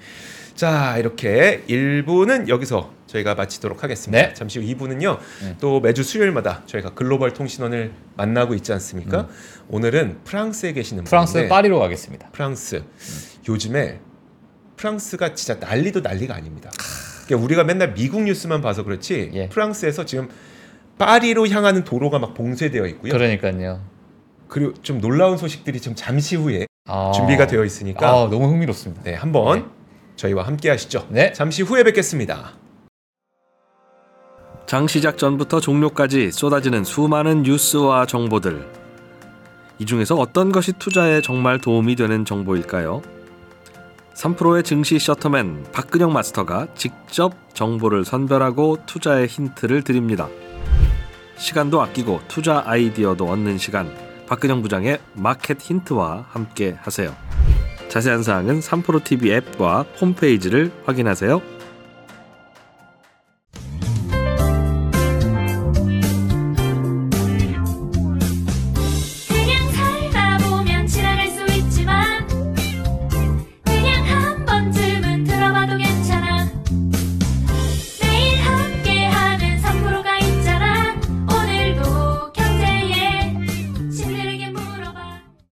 자 0.55 0.97
이렇게 0.99 1.65
1부는 1.69 2.49
여기서 2.49 2.93
저희가 3.09 3.35
마치도록 3.35 3.83
하겠습니다. 3.83 4.29
네. 4.29 4.35
잠시 4.35 4.61
후 4.61 4.65
2부는요 4.67 5.19
음. 5.43 5.57
또 5.61 5.81
매주 5.81 6.05
수요일마다 6.05 6.63
저희가 6.67 6.91
글로벌 6.95 7.33
통신원을 7.33 7.91
만나고 8.17 8.55
있지 8.55 8.73
않습니까? 8.73 9.27
오늘은 9.71 10.21
프랑스에 10.25 10.73
계시는 10.73 11.03
음. 11.03 11.05
프랑스 11.05 11.33
분인데 11.35 11.49
파리로 11.49 11.79
가겠습니다. 11.79 12.31
프랑스 12.33 12.83
요즘에 13.49 14.01
프랑스가 14.77 15.35
진짜 15.35 15.55
난리도 15.61 16.01
난리가 16.01 16.35
아닙니다. 16.35 16.71
그러니까 17.27 17.45
우리가 17.45 17.65
맨날 17.65 17.95
미국 17.95 18.23
뉴스만 18.23 18.63
봐서 18.63 18.85
그렇지 18.85 19.31
예. 19.35 19.49
프랑스에서 19.49 20.07
지금 20.07 20.29
파리로 20.97 21.49
향하는 21.49 21.85
도로가 21.85 22.19
막 22.19 22.35
봉쇄되어 22.35 22.87
있고요. 22.87 23.13
그러니까요. 23.13 23.83
그리고 24.49 24.73
좀 24.83 25.01
놀라운 25.01 25.37
소식들이 25.37 25.81
좀 25.81 25.95
잠시 25.95 26.37
후에 26.37 26.67
아. 26.87 27.13
준비가 27.15 27.47
되어 27.47 27.65
있으니까 27.65 28.09
아, 28.09 28.13
너무 28.31 28.47
흥미롭습니다. 28.49 29.03
네 29.03 29.15
한번 29.15 29.59
네. 29.59 29.65
저희와 30.17 30.47
함께 30.47 30.71
하시죠. 30.71 31.07
네. 31.11 31.33
잠시 31.33 31.63
후에 31.63 31.85
뵙겠습니다. 31.85 32.55
장 34.67 34.87
시작 34.87 35.19
전부터 35.19 35.61
종료까지 35.61 36.31
쏟아지는 36.33 36.85
수많은 36.85 37.43
뉴스와 37.43 38.07
정보들. 38.07 38.88
이 39.79 39.87
중에서 39.87 40.17
어떤 40.17 40.51
것이 40.51 40.73
투자에 40.73 41.21
정말 41.21 41.61
도움이 41.61 41.95
되는 41.95 42.25
정보일까요? 42.25 43.03
3프로의 44.15 44.65
증시 44.65 44.99
셔터맨 44.99 45.67
박근영 45.73 46.13
마스터가 46.13 46.67
직접 46.75 47.35
정보를 47.55 48.05
선별하고 48.05 48.79
투자의 48.87 49.29
힌트를 49.29 49.83
드립니다. 49.83 50.29
시간도 51.37 51.81
아끼고 51.81 52.21
투자 52.27 52.65
아이디어도 52.67 53.27
얻는 53.27 53.59
시간. 53.59 53.95
박근영 54.27 54.63
부장의 54.63 54.99
마켓 55.15 55.61
힌트와 55.61 56.27
함께 56.29 56.77
하세요. 56.81 57.15
자세한 57.89 58.25
사항은 58.25 58.59
3프로 58.59 59.03
TV 59.03 59.33
앱과 59.33 59.87
홈페이지를 60.01 60.73
확인하세요. 60.85 61.41